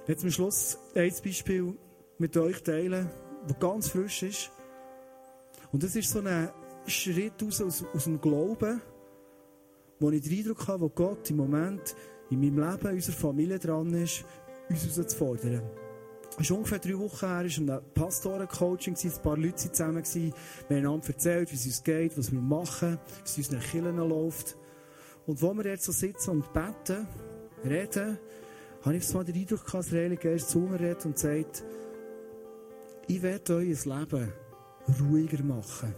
Jetzt 0.08 0.22
zum 0.22 0.32
Schluss 0.32 0.78
ein 0.96 1.14
Beispiel 1.24 1.76
mit 2.18 2.36
euch 2.38 2.62
teilen, 2.64 3.10
das 3.48 3.60
ganz 3.60 3.90
frisch 3.90 4.24
ist. 4.24 4.52
Und 5.72 5.84
das 5.84 5.96
ist 5.96 6.10
so 6.10 6.20
ein 6.20 6.50
Schritt 6.88 7.42
aus, 7.44 7.62
aus, 7.62 7.86
aus 7.94 8.04
dem 8.04 8.20
Glauben, 8.20 8.82
wo 10.00 10.10
ich 10.12 10.22
den 10.22 10.40
Eindruck 10.40 10.68
habe, 10.68 10.82
wo 10.82 10.90
Gott 10.90 11.30
im 11.30 11.38
Moment 11.38 11.96
in 12.30 12.40
meinem 12.40 12.60
Leben, 12.60 12.88
in 12.88 12.96
unserer 12.96 13.16
Familie 13.16 13.60
dran 13.60 13.94
ist, 13.94 14.26
uns 14.70 14.84
herauszufordern. 14.84 15.89
Es 16.38 16.50
war 16.50 16.58
ungefähr 16.58 16.80
drei 16.80 16.98
Wochen 16.98 17.26
her, 17.26 17.46
es 17.46 17.68
war 17.68 17.80
ein 17.80 17.94
Pastoren-Coaching, 17.94 18.96
ein 18.96 19.22
paar 19.22 19.38
Leute 19.38 19.66
waren 19.80 20.04
zusammen. 20.04 20.04
Wir 20.14 20.32
haben 20.78 20.86
einander 20.86 21.08
erzählt, 21.08 21.52
wie 21.52 21.56
es 21.56 21.66
uns 21.66 21.84
geht, 21.84 22.18
was 22.18 22.32
wir 22.32 22.40
machen, 22.40 22.98
wie 23.18 23.24
es 23.26 23.38
uns 23.38 23.50
den 23.50 23.60
Kirchen 23.60 23.98
läuft. 23.98 24.58
Und 25.26 25.42
wo 25.42 25.54
wir 25.54 25.66
jetzt 25.66 25.86
so 25.86 25.92
sitzen 25.92 26.32
und 26.32 26.54
beten, 26.54 27.08
reden, 27.66 28.18
habe 28.82 28.96
ich 28.96 29.14
mal 29.14 29.26
den 29.26 29.36
Eindruck 29.36 29.66
gehabt, 29.66 29.74
dass 29.74 29.90
der 29.90 30.04
Heilige 30.04 30.30
Geist 30.30 30.50
zu 30.50 30.60
mir 30.60 30.80
redet 30.80 31.06
und 31.06 31.18
sagt, 31.18 31.64
ich 33.08 33.22
werde 33.22 33.56
euer 33.56 33.64
Leben 33.64 34.34
ruhiger 35.02 35.44
machen. 35.44 35.94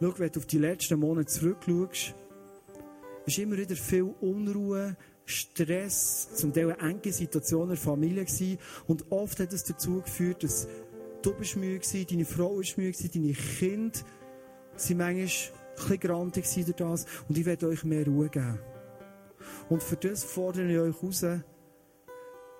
Schau, 0.00 0.18
wenn 0.18 0.30
du 0.30 0.38
auf 0.38 0.46
die 0.46 0.58
letzten 0.58 1.00
Monate 1.00 1.26
zurückschaust, 1.26 2.14
ist 3.26 3.38
immer 3.38 3.56
wieder 3.56 3.74
viel 3.74 4.14
Unruhe, 4.20 4.96
Stress, 5.28 6.28
zum 6.34 6.52
Teil 6.52 6.72
eine 6.72 6.90
enge 6.90 7.12
Situation 7.12 7.64
in 7.64 7.68
der 7.70 7.76
Familie 7.76 8.24
gewesen. 8.24 8.58
Und 8.86 9.10
oft 9.10 9.38
hat 9.40 9.52
es 9.52 9.64
dazu 9.64 10.00
geführt, 10.00 10.42
dass 10.42 10.66
du 11.22 11.34
bist 11.34 11.56
müde 11.56 11.80
gewesen, 11.80 12.06
deine 12.08 12.24
Frau 12.24 12.60
ist 12.60 12.78
müde 12.78 12.92
gewesen, 12.92 13.10
deine 13.12 13.32
Kinder 13.34 13.98
sind 14.76 14.98
manchmal 14.98 15.24
ein 15.24 15.28
bisschen 15.76 16.00
grantig 16.00 16.44
durch 16.54 16.76
das. 16.76 17.06
Und 17.28 17.36
ich 17.36 17.44
werde 17.44 17.68
euch 17.68 17.84
mehr 17.84 18.06
Ruhe 18.06 18.28
geben. 18.28 18.58
Und 19.68 19.82
für 19.82 19.96
das 19.96 20.24
fordere 20.24 20.70
ich 20.70 20.78
euch 20.78 21.02
raus, 21.02 21.24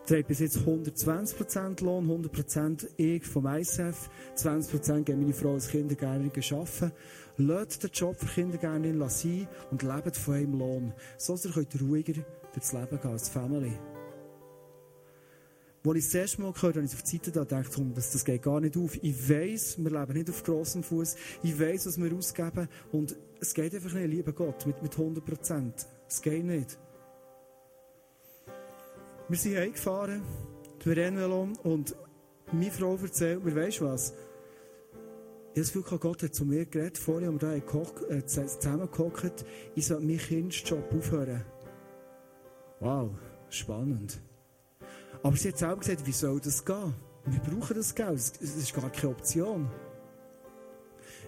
trägt 0.07 0.29
bis 0.29 0.39
jetzt 0.39 0.59
120% 0.59 1.85
Lohn, 1.85 2.07
100% 2.07 2.87
ich 2.97 3.27
vom 3.27 3.47
ISF, 3.47 4.09
20% 4.37 5.03
geben 5.03 5.21
meine 5.21 5.35
Frau 5.35 5.55
als 5.55 5.69
Kindergärtnerin 5.69 6.31
arbeiten. 6.53 6.93
Lasst 7.37 7.83
den 7.83 7.91
Job 7.93 8.17
für 8.17 8.27
Kindergärtnerin 8.27 9.09
sein 9.09 9.49
und 9.71 9.83
lebt 9.83 10.17
von 10.17 10.35
einem 10.35 10.59
Lohn. 10.59 10.93
So 11.19 11.35
dass 11.35 11.45
ihr 11.45 11.81
ruhiger 11.81 12.25
durchs 12.53 12.73
Leben 12.73 13.01
gehen 13.01 13.11
als 13.11 13.29
Family. 13.29 13.79
Als 15.87 15.97
ich 15.97 16.05
das 16.05 16.15
erste 16.15 16.43
Mal 16.43 16.53
gehört 16.53 16.77
habe, 16.77 16.83
habe 16.83 16.87
ich 16.87 16.95
auf 16.95 17.03
die 17.03 17.17
Seite 17.17 17.33
da 17.33 17.41
gedacht, 17.45 17.81
das, 17.95 18.11
das 18.11 18.25
geht 18.25 18.43
gar 18.43 18.61
nicht 18.61 18.77
auf. 18.77 19.03
Ich 19.03 19.29
weiss, 19.29 19.79
wir 19.83 19.91
leben 19.91 20.13
nicht 20.13 20.29
auf 20.29 20.43
grossem 20.43 20.83
Fuß. 20.83 21.17
Ich 21.43 21.59
weiss, 21.59 21.87
was 21.87 21.99
wir 21.99 22.13
ausgeben. 22.13 22.69
Und 22.93 23.17
es 23.41 23.55
geht 23.55 23.75
einfach 23.75 23.95
nicht, 23.95 24.09
lieber 24.09 24.33
Gott, 24.33 24.67
mit, 24.67 24.83
mit 24.83 24.93
100 24.93 25.25
Prozent. 25.25 25.87
Es 26.07 26.21
geht 26.21 26.45
nicht. 26.45 26.79
Wir 29.31 29.39
sind 29.39 29.57
heimgefahren, 29.57 30.23
die 30.85 30.91
Rennvelo, 30.91 31.49
und 31.63 31.95
meine 32.53 32.71
Frau 32.71 32.97
erzählt 32.97 33.45
mir, 33.45 33.55
weisst 33.55 33.81
du 33.81 33.85
was? 33.85 34.15
Ich 35.55 35.61
habe 35.61 35.61
das 35.61 35.73
Gefühl, 35.73 35.99
Gott 35.99 36.23
hat 36.23 36.35
zu 36.35 36.45
mir 36.45 36.65
geredet, 36.67 36.99
vorher 36.99 37.29
haben 37.29 37.41
wir 37.41 37.61
da 37.61 38.15
äh, 38.15 38.25
zusammengehockt, 38.25 39.45
ich 39.75 39.87
soll 39.87 40.01
meinen 40.01 40.19
Kindsjob 40.19 40.93
aufhören. 40.95 41.45
Wow, 42.81 43.11
spannend. 43.51 44.21
Aber 45.23 45.37
sie 45.37 45.49
hat 45.49 45.59
selber 45.59 45.79
gesagt, 45.79 46.07
wie 46.07 46.13
soll 46.13 46.41
das 46.41 46.65
gehen? 46.65 46.95
Wir 47.27 47.41
brauchen 47.41 47.77
das 47.77 47.95
Geld. 47.95 48.19
Es 48.19 48.57
ist 48.57 48.75
gar 48.75 48.91
keine 48.91 49.13
Option. 49.13 49.69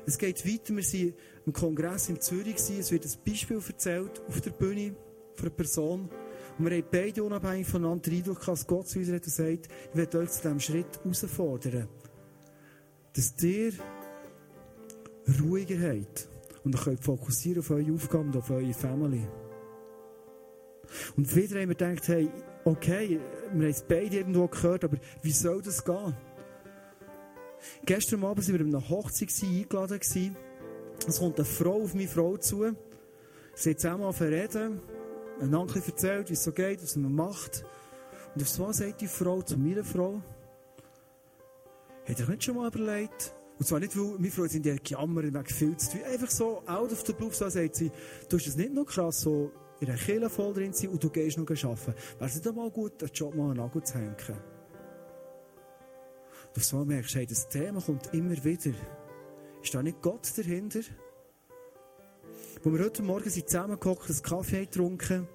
Es 0.07 0.17
geht 0.17 0.47
weiter. 0.47 0.75
Wir 0.75 0.83
sind 0.83 1.15
im 1.45 1.53
Kongress 1.53 2.09
in 2.09 2.21
Zürich. 2.21 2.57
Es 2.57 2.91
wird 2.91 3.05
ein 3.05 3.13
Beispiel 3.27 3.61
erzählt 3.67 4.23
auf 4.29 4.41
der 4.41 4.51
Bühne 4.51 4.95
von 5.35 5.47
einer 5.47 5.55
Person. 5.55 6.09
Und 6.59 6.65
wir 6.71 6.77
haben 6.77 6.89
beide 6.91 7.25
unabhängig 7.25 7.67
voneinander 7.67 8.11
den 8.11 8.19
Eindruck, 8.19 8.45
dass 8.45 8.67
Gott 8.67 8.89
zu 8.89 8.99
uns 8.99 9.09
hat 9.09 9.25
und 9.25 9.33
sagt, 9.33 9.69
ich 9.91 9.97
werde 9.97 10.19
euch 10.19 10.31
zu 10.31 10.43
diesem 10.43 10.61
Schritt 10.61 11.01
herausfordern. 11.03 11.89
Dass 13.13 13.35
ihr 13.43 13.73
ruhiger 15.43 15.77
habt 15.89 16.29
und 16.65 16.75
ihr 16.75 16.81
könnt 16.81 17.05
fokussieren 17.05 17.61
auf 17.61 17.71
eure 17.71 17.93
Aufgaben 17.93 18.29
und 18.29 18.37
auf 18.37 18.51
eure 18.51 18.73
Family. 18.73 19.27
Und 21.17 21.35
wieder 21.35 21.61
haben 21.61 21.69
wir 21.69 21.77
gedacht, 21.77 22.09
hey, 22.09 22.31
okay, 22.65 23.21
wir 23.53 23.63
haben 23.63 23.71
es 23.71 23.83
beide 23.83 24.19
irgendwo 24.19 24.49
gehört, 24.49 24.85
aber 24.85 24.99
wie 25.23 25.33
soll 25.33 25.63
das 25.63 25.85
gehen? 25.85 26.15
Gestern 27.85 28.25
Abend 28.25 28.47
waren 28.47 28.55
wir 28.55 28.67
in 28.67 28.75
einer 28.75 28.89
Hochzeit 28.89 29.31
eingeladen. 29.43 30.37
Es 31.07 31.19
kommt 31.19 31.39
eine 31.39 31.45
Frau 31.45 31.83
auf 31.83 31.95
meine 31.95 32.09
Frau 32.09 32.37
zu. 32.37 32.75
Sie 33.55 33.71
hat 33.71 33.81
zusammen 33.81 34.09
reden, 34.11 34.81
einander 35.41 35.75
erzählt, 35.75 36.29
wie 36.31 36.35
es 36.35 36.45
so 36.45 36.53
geht, 36.53 36.83
was 36.83 36.97
man 36.97 37.13
macht. 37.15 37.65
Und 38.35 38.43
auf 38.43 38.55
einmal 38.59 38.75
sagt 38.75 39.01
die 39.01 39.09
Frau 39.09 39.43
zu 39.43 39.59
meiner 39.59 39.85
Frau, 39.85 40.23
hat 42.07 42.19
ihr 42.19 42.29
nicht 42.29 42.45
schon 42.45 42.57
mal 42.57 42.69
überlegt, 42.69 43.35
und 43.59 43.67
zwar 43.67 43.81
nicht, 43.81 43.97
weil 43.97 44.19
meine 44.19 44.31
Frau 44.31 44.47
sind 44.47 44.65
ja 44.65 44.75
gejammert 44.77 45.27
wegen 45.27 45.45
viel 45.45 45.77
zu 45.77 45.91
tun. 45.91 46.01
Einfach 46.05 46.31
so, 46.31 46.63
out 46.67 46.93
of 46.93 47.05
the 47.07 47.13
blue, 47.13 47.31
so 47.33 47.49
sagt 47.49 47.77
sie, 47.77 47.91
du 48.29 48.39
hast 48.39 48.47
es 48.47 48.57
nicht 48.57 48.73
noch 48.73 48.87
krass, 48.87 49.21
so 49.21 49.53
in 49.81 49.89
einer 49.89 49.99
Kirche 49.99 50.31
voll 50.31 50.55
drin 50.55 50.73
sein 50.73 50.91
und 50.91 51.03
du 51.03 51.11
gehst 51.11 51.39
noch 51.39 51.49
arbeiten. 51.49 51.95
Wäre 52.19 52.31
es 52.31 52.35
nicht 52.37 52.55
mal 52.55 52.71
gut, 52.71 53.01
den 53.01 53.09
Job 53.09 53.35
mal 53.35 53.51
an 53.51 53.57
Nagel 53.57 53.83
zu 53.83 53.95
hängen? 53.95 54.17
Und 56.55 56.65
so 56.65 56.85
merkst 56.85 57.15
du, 57.15 57.19
hey, 57.19 57.27
das 57.27 57.49
Thema 57.49 57.81
kommt 57.81 58.13
immer 58.13 58.45
wieder. 58.45 58.73
Ist 59.63 59.75
da 59.75 59.83
nicht 59.83 60.03
Gott 60.03 60.31
dahinter? 60.37 60.81
Wo 62.63 62.73
wir 62.73 62.85
heute 62.85 63.03
Morgen 63.03 63.31
sind 63.31 63.49
zusammengehockt, 63.49 64.11
einen 64.11 64.23
Kaffee 64.23 64.67
getrunken 64.67 65.29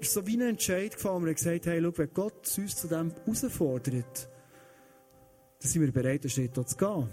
ist 0.00 0.14
so 0.14 0.26
wie 0.26 0.36
ein 0.36 0.48
Entscheid 0.48 0.94
gefallen. 0.94 1.22
Wir 1.22 1.28
haben 1.28 1.34
gesagt, 1.34 1.66
hey, 1.66 1.82
wenn 1.82 2.14
Gott 2.14 2.58
uns 2.58 2.76
zu 2.76 2.88
dem 2.88 3.12
herausfordert, 3.26 4.28
dann 5.60 5.70
sind 5.70 5.82
wir 5.82 5.92
bereit, 5.92 6.22
einen 6.22 6.30
Schritt 6.30 6.54
zu 6.54 6.76
gehen. 6.76 7.08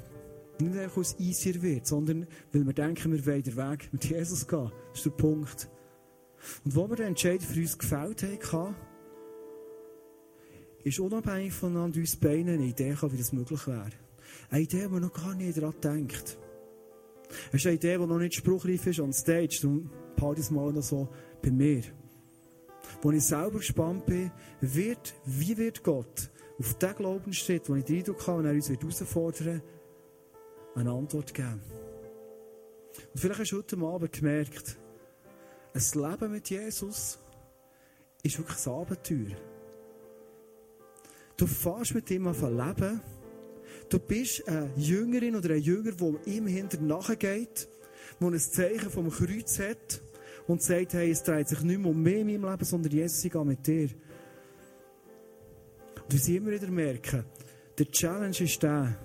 Nicht 0.60 0.78
einfach 0.78 0.98
aus 0.98 1.20
easier 1.20 1.62
wird, 1.62 1.86
sondern 1.86 2.28
weil 2.52 2.66
wir 2.66 2.74
denken, 2.74 3.12
wir 3.12 3.26
wollen 3.26 3.44
den 3.44 3.58
Weg 3.58 3.90
mit 3.92 4.06
Jesus 4.06 4.48
gehen. 4.48 4.72
Das 4.90 5.00
ist 5.00 5.06
der 5.06 5.12
Punkt. 5.12 5.70
Und 6.66 6.76
wo 6.76 6.90
wir 6.90 6.96
den 6.96 7.08
Entscheid 7.08 7.42
für 7.42 7.60
uns 7.60 7.78
gefällt 7.78 8.24
haben, 8.52 8.76
ist 10.84 11.00
unabhängig 11.00 11.54
voneinander 11.54 12.00
uns 12.00 12.16
beiden 12.16 12.50
eine 12.50 12.66
Idee, 12.66 12.96
wie 13.02 13.18
das 13.18 13.34
möglich 13.34 13.68
wäre. 13.68 13.90
Eine 14.50 14.64
Idee, 14.64 14.84
die 14.84 14.88
man 14.88 15.02
noch 15.02 15.14
gar 15.14 15.36
nicht 15.36 15.58
daran 15.58 15.76
denkt. 15.84 16.38
Es 17.50 17.56
ist 17.56 17.66
eine 17.66 17.76
Idee, 17.76 17.98
die 17.98 18.08
noch 18.08 18.18
nicht 18.18 18.36
spruchreif 18.36 18.88
ist 18.88 19.00
on 19.00 19.14
stage. 19.14 19.60
Darum 19.62 19.90
ich 20.34 20.40
es 20.40 20.52
mal 20.52 20.72
noch 20.72 20.84
so 20.84 21.10
bei 21.42 21.52
mir. 21.52 21.84
Wo 23.02 23.12
ich 23.12 23.24
selber 23.24 23.60
gespannt 23.60 24.06
bin, 24.06 24.32
wird, 24.62 25.14
wie 25.26 25.58
wird 25.58 25.84
Gott 25.84 26.32
auf 26.58 26.74
diesen 26.76 26.96
Glaubensschritt, 26.96 27.70
wo 27.70 27.76
ich 27.76 27.84
den 27.84 27.98
Eindruck 27.98 28.26
habe, 28.28 28.40
wenn 28.40 28.46
er 28.48 28.54
uns 28.54 28.70
herausfordern 28.70 29.46
wird, 29.46 29.64
eine 30.78 30.92
Antwort 30.92 31.34
geben. 31.34 31.62
Und 33.14 33.20
vielleicht 33.20 33.40
hast 33.40 33.52
du 33.52 33.58
heute 33.58 33.78
Abend 33.78 34.12
gemerkt, 34.12 34.78
ein 35.74 36.02
Leben 36.02 36.32
mit 36.32 36.50
Jesus 36.50 37.20
ist 38.24 38.38
wirklich 38.38 38.68
ein 38.68 38.74
Abenteuer. 38.74 39.38
Du 41.36 41.46
fährst 41.46 41.94
mit 41.94 42.10
ihm 42.10 42.28
auf 42.28 42.44
ein 42.44 42.58
Leben. 42.58 43.02
Du 43.90 44.00
bist 44.00 44.48
eine 44.48 44.72
Jüngerin 44.76 45.36
oder 45.36 45.54
ein 45.54 45.62
Jünger, 45.62 45.92
der 45.92 46.28
ihm 46.28 46.48
hinter 46.48 46.82
nachgeht, 46.82 47.68
der 48.20 48.28
ein 48.28 48.40
Zeichen 48.40 48.90
vom 48.90 49.10
Kreuz 49.10 49.60
hat 49.60 50.02
und 50.48 50.64
sagt, 50.64 50.94
hey, 50.94 51.12
es 51.12 51.24
dreht 51.24 51.48
sich 51.48 51.62
nicht 51.62 51.80
mehr 51.80 51.92
um 51.92 52.02
mich 52.02 52.16
in 52.16 52.28
meinem 52.28 52.52
Leben, 52.52 52.66
sondern 52.66 52.92
Jesus, 52.92 53.24
ich 53.24 53.32
gehe 53.32 53.46
mit 53.46 53.66
dir. 53.66 53.90
Und 56.10 56.28
wir 56.28 56.36
immer 56.36 56.52
wieder 56.52 56.72
merken, 56.72 57.26
der 57.78 57.92
Challenge 57.92 58.40
ist 58.40 58.64
der, 58.64 58.98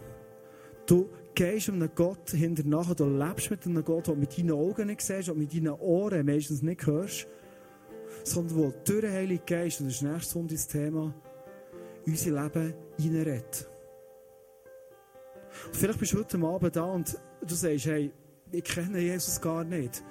du 0.87 1.11
gehst 1.35 1.69
einem 1.69 1.91
Gott 1.95 2.31
hinter 2.31 2.65
nachher, 2.65 2.95
du 2.95 3.07
lebst 3.07 3.51
mit 3.51 3.67
einem 3.67 3.85
Gott, 3.85 4.09
du 4.09 4.15
mit 4.15 4.37
deinen 4.39 4.53
Augen 4.53 4.87
nicht 4.87 5.01
siehst 5.01 5.29
und 5.29 5.39
mit 5.39 5.55
deinen 5.55 5.73
Ohren 5.73 6.27
meistens 6.27 6.63
nicht 6.63 6.87
hörst, 6.87 7.27
sondern 8.25 8.57
wo 8.57 8.75
durch 8.85 9.01
den 9.01 9.13
Heiligen 9.13 9.47
Geist, 9.47 9.81
und 9.81 9.87
das 9.87 9.97
ist 9.97 10.03
nächstes 10.03 10.31
Sonntag 10.33 10.57
das 10.57 10.69
Thema, 10.69 11.15
unser 12.07 12.43
Leben 12.43 12.75
reinredet. 12.99 13.69
Und 15.67 15.77
vielleicht 15.77 15.99
bist 15.99 16.13
du 16.13 16.19
heute 16.19 16.39
Abend 16.39 16.77
da 16.77 16.85
und 16.85 17.19
du 17.47 17.55
sagst, 17.55 17.87
hey, 17.87 18.11
ich 18.51 18.65
kenne 18.65 19.01
Jesus 19.01 19.41
gar 19.41 19.65
nicht. 19.65 20.03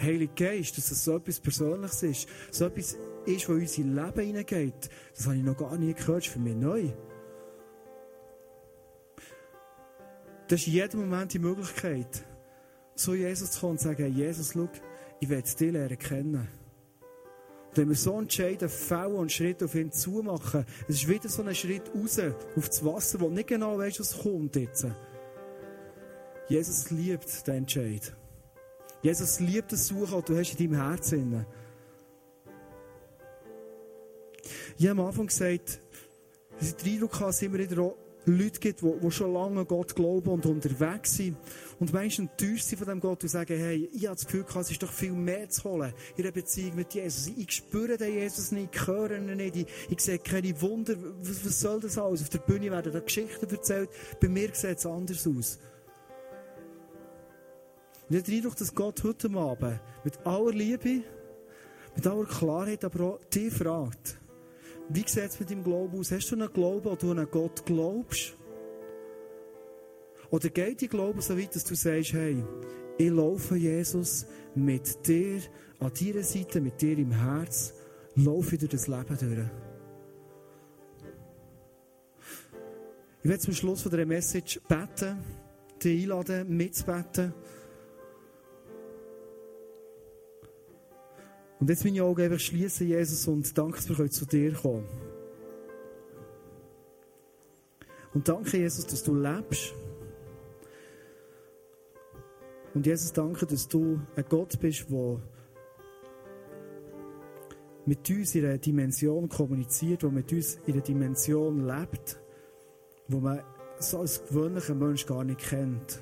Heiliger 0.00 0.34
Geist, 0.34 0.76
dass 0.76 0.88
das 0.88 1.04
so 1.04 1.16
etwas 1.16 1.40
Persönliches 1.40 2.02
ist, 2.02 2.28
so 2.50 2.66
etwas 2.66 2.96
ist, 3.26 3.48
was 3.48 3.78
in 3.78 3.92
unser 3.94 4.04
Leben 4.04 4.26
hineingeht, 4.26 4.90
das 5.14 5.26
habe 5.26 5.36
ich 5.36 5.42
noch 5.42 5.56
gar 5.56 5.76
nie 5.76 5.94
gehört, 5.94 6.18
das 6.18 6.26
ist 6.26 6.32
für 6.32 6.40
mich 6.40 6.56
neu. 6.56 6.90
Das 10.48 10.60
ist 10.60 10.66
in 10.66 10.74
jedem 10.74 11.00
Moment 11.00 11.32
die 11.32 11.38
Möglichkeit, 11.38 12.24
zu 12.94 13.14
Jesus 13.14 13.52
zu 13.52 13.60
kommen 13.60 13.72
und 13.72 13.78
zu 13.78 13.88
sagen, 13.88 14.14
Jesus, 14.14 14.52
schau, 14.52 14.68
ich 15.20 15.28
will 15.28 15.42
dich 15.42 15.58
lernen 15.60 15.98
kennen. 15.98 16.48
Und 17.68 17.76
wenn 17.76 17.88
wir 17.88 17.96
so 17.96 18.18
entscheiden, 18.18 18.68
Fälle 18.68 19.14
und 19.14 19.32
Schritte 19.32 19.64
auf 19.64 19.74
ihn 19.74 19.90
zumachen, 19.90 20.64
es 20.86 20.96
ist 20.96 21.08
wieder 21.08 21.28
so 21.28 21.42
ein 21.42 21.54
Schritt 21.54 21.90
raus 21.94 22.20
auf 22.56 22.68
das 22.68 22.84
Wasser, 22.84 23.20
wo 23.20 23.30
nicht 23.30 23.48
genau 23.48 23.78
weißt, 23.78 24.00
was 24.00 24.18
kommt 24.18 24.54
jetzt. 24.56 24.86
Jesus 26.48 26.90
liebt 26.90 27.46
den 27.46 27.54
Entscheid. 27.54 28.14
Jesus 29.02 29.40
liebt 29.40 29.72
das 29.72 29.86
Suchen, 29.86 30.12
das 30.12 30.24
du 30.24 30.36
hast 30.36 30.60
in 30.60 30.70
deinem 30.70 30.82
Herzen. 30.82 31.46
Ich 34.76 34.86
habe 34.86 35.00
am 35.00 35.06
Anfang 35.06 35.26
gesagt, 35.26 35.80
dass 36.58 36.68
ich 36.68 36.76
den 36.76 36.94
Eindruck 36.94 37.14
habe, 37.14 37.26
dass 37.26 37.42
immer 37.42 37.58
wieder 37.58 37.82
auch 37.82 37.96
Leute 38.26 38.60
gibt, 38.60 38.80
die, 38.80 38.92
die 39.02 39.10
schon 39.10 39.32
lange 39.32 39.60
an 39.60 39.66
Gott 39.66 39.94
glauben 39.94 40.30
und 40.30 40.46
unterwegs 40.46 41.16
sind. 41.16 41.36
Und 41.78 41.92
manchmal 41.92 42.28
enttäuscht 42.28 42.64
sind 42.64 42.78
von 42.78 42.88
dem 42.88 43.00
Gott 43.00 43.22
und 43.22 43.28
sagen, 43.28 43.58
hey, 43.58 43.88
ich 43.92 44.06
habe 44.06 44.16
das 44.16 44.24
Gefühl, 44.24 44.44
es 44.60 44.70
ist 44.70 44.82
doch 44.82 44.92
viel 44.92 45.12
mehr 45.12 45.48
zu 45.48 45.64
holen 45.64 45.92
in 46.16 46.22
der 46.22 46.32
Beziehung 46.32 46.76
mit 46.76 46.94
Jesus. 46.94 47.32
Ich 47.36 47.50
spüre 47.50 47.96
den 47.96 48.14
Jesus 48.14 48.52
nicht, 48.52 48.70
ich 48.74 48.86
höre 48.86 49.18
ihn 49.18 49.36
nicht, 49.36 49.56
ich, 49.56 49.66
ich 49.90 50.00
sehe 50.00 50.18
keine 50.18 50.58
Wunder. 50.60 50.94
Was, 51.20 51.44
was 51.44 51.60
soll 51.60 51.80
das 51.80 51.98
alles? 51.98 52.22
Auf 52.22 52.30
der 52.30 52.38
Bühne 52.38 52.70
werden 52.70 52.92
da 52.92 53.00
Geschichten 53.00 53.48
erzählt. 53.48 53.90
Bei 54.20 54.28
mir 54.28 54.48
sieht 54.54 54.78
es 54.78 54.86
anders 54.86 55.26
aus. 55.26 55.58
Und 58.08 58.28
ich 58.28 58.44
habe 58.44 58.54
dass 58.54 58.74
Gott 58.74 59.02
heute 59.02 59.30
Abend 59.30 59.80
mit 60.04 60.26
aller 60.26 60.52
Liebe, 60.52 61.02
mit 61.96 62.06
aller 62.06 62.26
Klarheit, 62.26 62.84
aber 62.84 63.04
auch 63.04 63.24
dich 63.24 63.52
fragt, 63.52 64.18
wie 64.88 65.04
sieht 65.06 65.24
es 65.24 65.40
mit 65.40 65.50
deinem 65.50 65.64
Glauben 65.64 65.98
aus? 65.98 66.12
Hast 66.12 66.30
du 66.30 66.36
einen 66.36 66.52
Glauben, 66.52 66.84
wo 66.84 66.94
du 66.94 67.12
an 67.12 67.26
Gott 67.30 67.64
glaubst? 67.64 68.36
Oder 70.30 70.48
geht 70.50 70.82
dein 70.82 70.88
Glaube 70.88 71.22
so 71.22 71.38
weit, 71.38 71.54
dass 71.54 71.64
du 71.64 71.74
sagst, 71.74 72.12
hey, 72.12 72.42
ich 72.98 73.10
laufe 73.10 73.56
Jesus 73.56 74.26
mit 74.54 75.06
dir 75.06 75.40
an 75.80 75.92
deiner 75.98 76.22
Seite, 76.22 76.60
mit 76.60 76.80
dir 76.80 76.98
im 76.98 77.12
Herz, 77.12 77.74
laufe 78.16 78.56
durch 78.58 78.70
das 78.70 78.88
Leben 78.88 79.16
durch. 79.18 79.50
Ich 83.22 83.30
werde 83.30 83.42
zum 83.42 83.54
Schluss 83.54 83.82
von 83.82 83.90
dieser 83.90 84.06
Message 84.06 84.60
beten, 84.68 85.18
dich 85.82 86.02
einladen, 86.02 86.56
mitzubeten. 86.56 87.32
Und 91.64 91.70
jetzt 91.70 91.82
meine 91.82 92.02
Augen 92.02 92.20
einfach 92.20 92.38
schließen, 92.38 92.86
Jesus, 92.86 93.26
und 93.26 93.56
danke, 93.56 93.78
dass 93.78 93.98
wir 93.98 94.10
zu 94.10 94.26
dir 94.26 94.52
kommen 94.52 94.86
Und 98.12 98.28
danke, 98.28 98.58
Jesus, 98.58 98.86
dass 98.86 99.02
du 99.02 99.14
lebst. 99.14 99.72
Und 102.74 102.84
Jesus, 102.84 103.14
danke, 103.14 103.46
dass 103.46 103.66
du 103.66 103.98
ein 104.14 104.26
Gott 104.28 104.60
bist, 104.60 104.90
der 104.90 105.22
mit 107.86 108.10
uns 108.10 108.34
in 108.34 108.44
einer 108.44 108.58
Dimension 108.58 109.26
kommuniziert, 109.30 110.02
der 110.02 110.10
mit 110.10 110.30
uns 110.34 110.58
in 110.66 110.74
einer 110.74 110.82
Dimension 110.82 111.66
lebt, 111.66 112.20
wo 113.08 113.20
man 113.20 113.42
so 113.78 114.00
als 114.00 114.22
gewöhnlicher 114.28 114.74
Mensch 114.74 115.06
gar 115.06 115.24
nicht 115.24 115.40
kennt. 115.40 115.98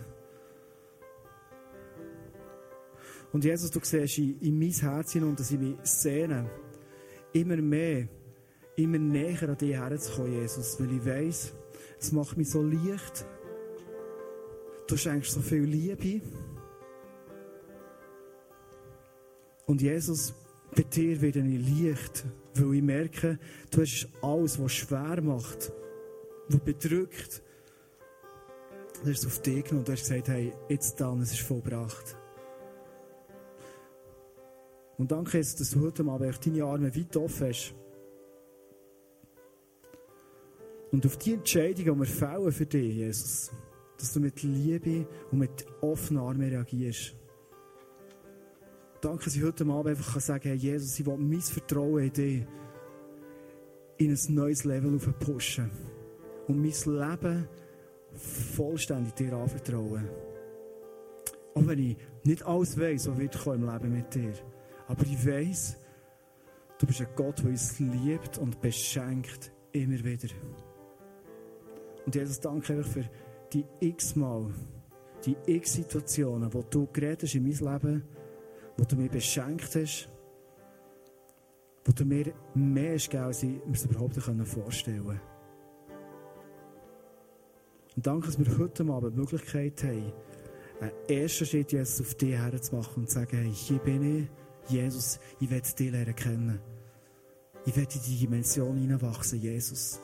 Und 3.32 3.44
Jesus, 3.44 3.70
du 3.70 3.80
siehst 3.82 4.18
in, 4.18 4.38
in 4.40 4.58
mein 4.58 4.70
Herz 4.70 5.12
hinein, 5.12 5.36
dass 5.36 5.50
ich 5.50 5.58
mich 5.58 5.76
sehne, 5.82 6.50
immer 7.32 7.56
mehr, 7.56 8.08
immer 8.76 8.98
näher 8.98 9.48
an 9.48 9.56
dich 9.56 9.74
herzukommen, 9.74 10.32
Jesus, 10.32 10.78
weil 10.78 10.92
ich 10.92 11.04
weiss, 11.04 11.54
es 11.98 12.12
macht 12.12 12.36
mich 12.36 12.50
so 12.50 12.62
leicht. 12.62 13.26
Du 14.86 14.96
schenkst 14.96 15.32
so 15.32 15.40
viel 15.40 15.62
Liebe. 15.62 16.20
Und 19.66 19.80
Jesus, 19.80 20.34
bei 20.74 20.82
dir 20.82 21.20
werde 21.22 21.40
ich 21.40 21.84
leicht, 21.84 22.24
weil 22.54 22.74
ich 22.74 22.82
merke, 22.82 23.38
du 23.70 23.80
hast 23.80 24.08
alles, 24.20 24.60
was 24.60 24.72
schwer 24.72 25.22
macht, 25.22 25.72
was 26.48 26.60
bedrückt, 26.60 27.42
Du 29.02 29.10
hast 29.10 29.18
es 29.18 29.26
auf 29.26 29.42
dich 29.42 29.64
genommen 29.64 29.80
und 29.80 29.88
du 29.88 29.92
hast 29.92 30.02
gesagt, 30.02 30.28
hey, 30.28 30.52
jetzt 30.68 31.00
dann, 31.00 31.20
es 31.22 31.32
ist 31.32 31.40
vollbracht. 31.40 32.16
Und 35.02 35.10
danke 35.10 35.38
jetzt, 35.38 35.58
dass 35.58 35.72
du 35.72 35.80
heute 35.80 36.04
Abend 36.04 36.46
deine 36.46 36.62
Arme 36.62 36.94
weit 36.94 37.16
offen 37.16 37.48
hast. 37.48 37.74
Und 40.92 41.04
auf 41.04 41.16
die 41.16 41.34
Entscheidung, 41.34 41.84
die 41.84 41.98
wir 41.98 42.06
fällen 42.06 42.52
für 42.52 42.66
dich, 42.66 42.94
Jesus, 42.94 43.50
dass 43.98 44.12
du 44.12 44.20
mit 44.20 44.40
Liebe 44.44 45.08
und 45.32 45.40
mit 45.40 45.66
offenen 45.80 46.22
Armen 46.22 46.48
reagierst. 46.48 47.16
Danke, 49.00 49.24
dass 49.24 49.34
ich 49.34 49.42
heute 49.42 49.64
Abend 49.64 49.88
einfach 49.88 50.20
sagen 50.20 50.44
kann, 50.44 50.56
Jesus, 50.56 50.96
ich 50.96 51.04
will 51.04 51.16
mein 51.16 51.40
Vertrauen 51.40 52.04
in 52.04 52.12
dich 52.12 52.46
in 53.96 54.10
ein 54.12 54.34
neues 54.36 54.62
Level 54.62 54.96
pushen 55.18 55.68
und 56.46 56.62
mein 56.62 56.70
Leben 56.70 57.48
vollständig 58.54 59.14
dir 59.14 59.32
anvertrauen. 59.32 60.08
Auch 61.56 61.66
wenn 61.66 61.90
ich 61.90 61.96
nicht 62.22 62.46
alles 62.46 62.78
weiss, 62.78 63.08
was 63.08 63.18
wird 63.18 63.46
im 63.46 63.68
Leben 63.68 63.92
mit 63.92 64.14
dir. 64.14 64.32
Aber 64.88 65.04
ich 65.04 65.26
weiss, 65.26 65.76
du 66.78 66.86
bist 66.86 67.00
ein 67.00 67.08
Gott, 67.14 67.38
der 67.38 67.50
uns 67.50 67.78
liebt 67.78 68.38
und 68.38 68.60
beschenkt 68.60 69.52
immer 69.72 70.02
wieder. 70.04 70.28
Und 72.04 72.14
Jesus, 72.14 72.40
danke 72.40 72.74
einfach 72.74 72.90
für 72.90 73.04
die 73.52 73.64
x-mal, 73.80 74.50
die 75.24 75.36
x-Situationen, 75.46 76.52
wo 76.52 76.62
du 76.62 76.88
geredet 76.92 77.22
hast 77.22 77.34
in 77.34 77.44
mein 77.44 77.52
Leben, 77.52 78.02
wo 78.76 78.84
du 78.84 78.96
mich 78.96 79.10
beschenkt 79.10 79.74
hast, 79.76 80.08
wo 81.84 81.92
du 81.92 82.04
mir 82.04 82.32
mehr 82.54 82.94
hast 82.94 83.10
gegeben, 83.10 83.24
als 83.24 83.42
ich 83.42 83.64
mir 83.64 83.72
es 83.72 83.84
überhaupt 83.84 84.16
vorstellen 84.16 85.04
konnte. 85.04 85.20
Und 87.94 88.06
danke, 88.06 88.26
dass 88.26 88.38
wir 88.38 88.58
heute 88.58 88.84
Abend 88.84 89.14
die 89.14 89.20
Möglichkeit 89.20 89.82
haben, 89.84 90.12
einen 90.80 90.92
ersten 91.08 91.46
Schritt 91.46 91.72
Jesus 91.72 92.00
auf 92.00 92.14
dich 92.14 92.34
herzumachen 92.34 93.02
und 93.02 93.08
zu 93.08 93.14
sagen, 93.14 93.36
hey, 93.36 93.52
hier 93.52 93.78
bin 93.78 94.22
ich, 94.22 94.28
Jesus, 94.68 95.18
ich 95.40 95.50
will 95.50 95.60
dich 95.60 95.90
lernen 95.90 96.14
kennen. 96.14 96.60
Ich 97.64 97.76
will 97.76 97.84
in 97.94 98.02
die 98.02 98.18
Dimension 98.18 98.76
hineinwachsen, 98.76 99.40
Jesus. 99.40 100.00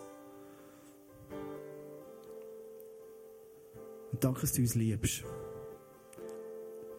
Und 4.12 4.22
danke, 4.22 4.42
dass 4.42 4.52
du 4.52 4.62
uns 4.62 4.74
liebst. 4.74 5.24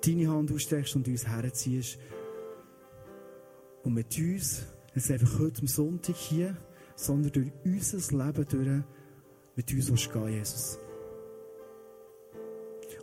Deine 0.06 0.30
Hand 0.30 0.52
ausstreckst 0.52 0.96
und 0.96 1.08
uns 1.08 1.28
herziehst. 1.28 1.98
Und 3.84 3.94
mit 3.94 4.18
uns, 4.18 4.66
nicht 4.94 5.12
einfach 5.12 5.40
heute 5.40 5.62
am 5.62 5.68
Sonntag 5.68 6.16
hier, 6.16 6.58
sondern 6.96 7.32
durch 7.32 7.52
unser 7.64 8.26
Leben 8.26 8.48
durch, 8.48 8.84
mit 9.56 9.74
uns 9.74 10.12
gehen, 10.12 10.30
Jesus. 10.30 10.80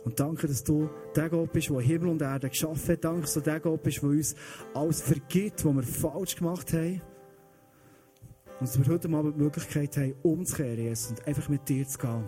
Und 0.03 0.19
danke, 0.19 0.47
dass 0.47 0.63
du 0.63 0.89
der 1.15 1.29
Gott 1.29 1.51
bist, 1.51 1.69
der 1.69 1.81
Himmel 1.81 2.09
und 2.09 2.21
Erde 2.21 2.49
geschaffen 2.49 2.93
hat. 2.93 3.03
Danke, 3.03 3.21
dass 3.21 3.33
du 3.33 3.41
der 3.41 3.59
Gott 3.59 3.83
bist, 3.83 4.01
der 4.01 4.09
uns 4.09 4.35
alles 4.73 5.01
vergibt, 5.01 5.65
was 5.65 5.75
wir 5.75 5.83
falsch 5.83 6.35
gemacht 6.35 6.73
haben. 6.73 7.01
Und 8.59 8.67
dass 8.67 8.79
wir 8.79 8.87
heute 8.87 9.09
Abend 9.09 9.35
die 9.35 9.43
Möglichkeit 9.43 9.97
haben, 9.97 10.15
umzukehren, 10.23 10.79
Jesus, 10.79 11.11
und 11.11 11.27
einfach 11.27 11.49
mit 11.49 11.67
dir 11.67 11.87
zu 11.87 11.97
gehen. 11.97 12.23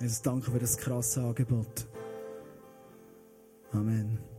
Jesus, 0.00 0.22
danke 0.22 0.50
für 0.50 0.58
das 0.58 0.76
krasse 0.76 1.22
Angebot. 1.22 1.88
Amen. 3.72 4.35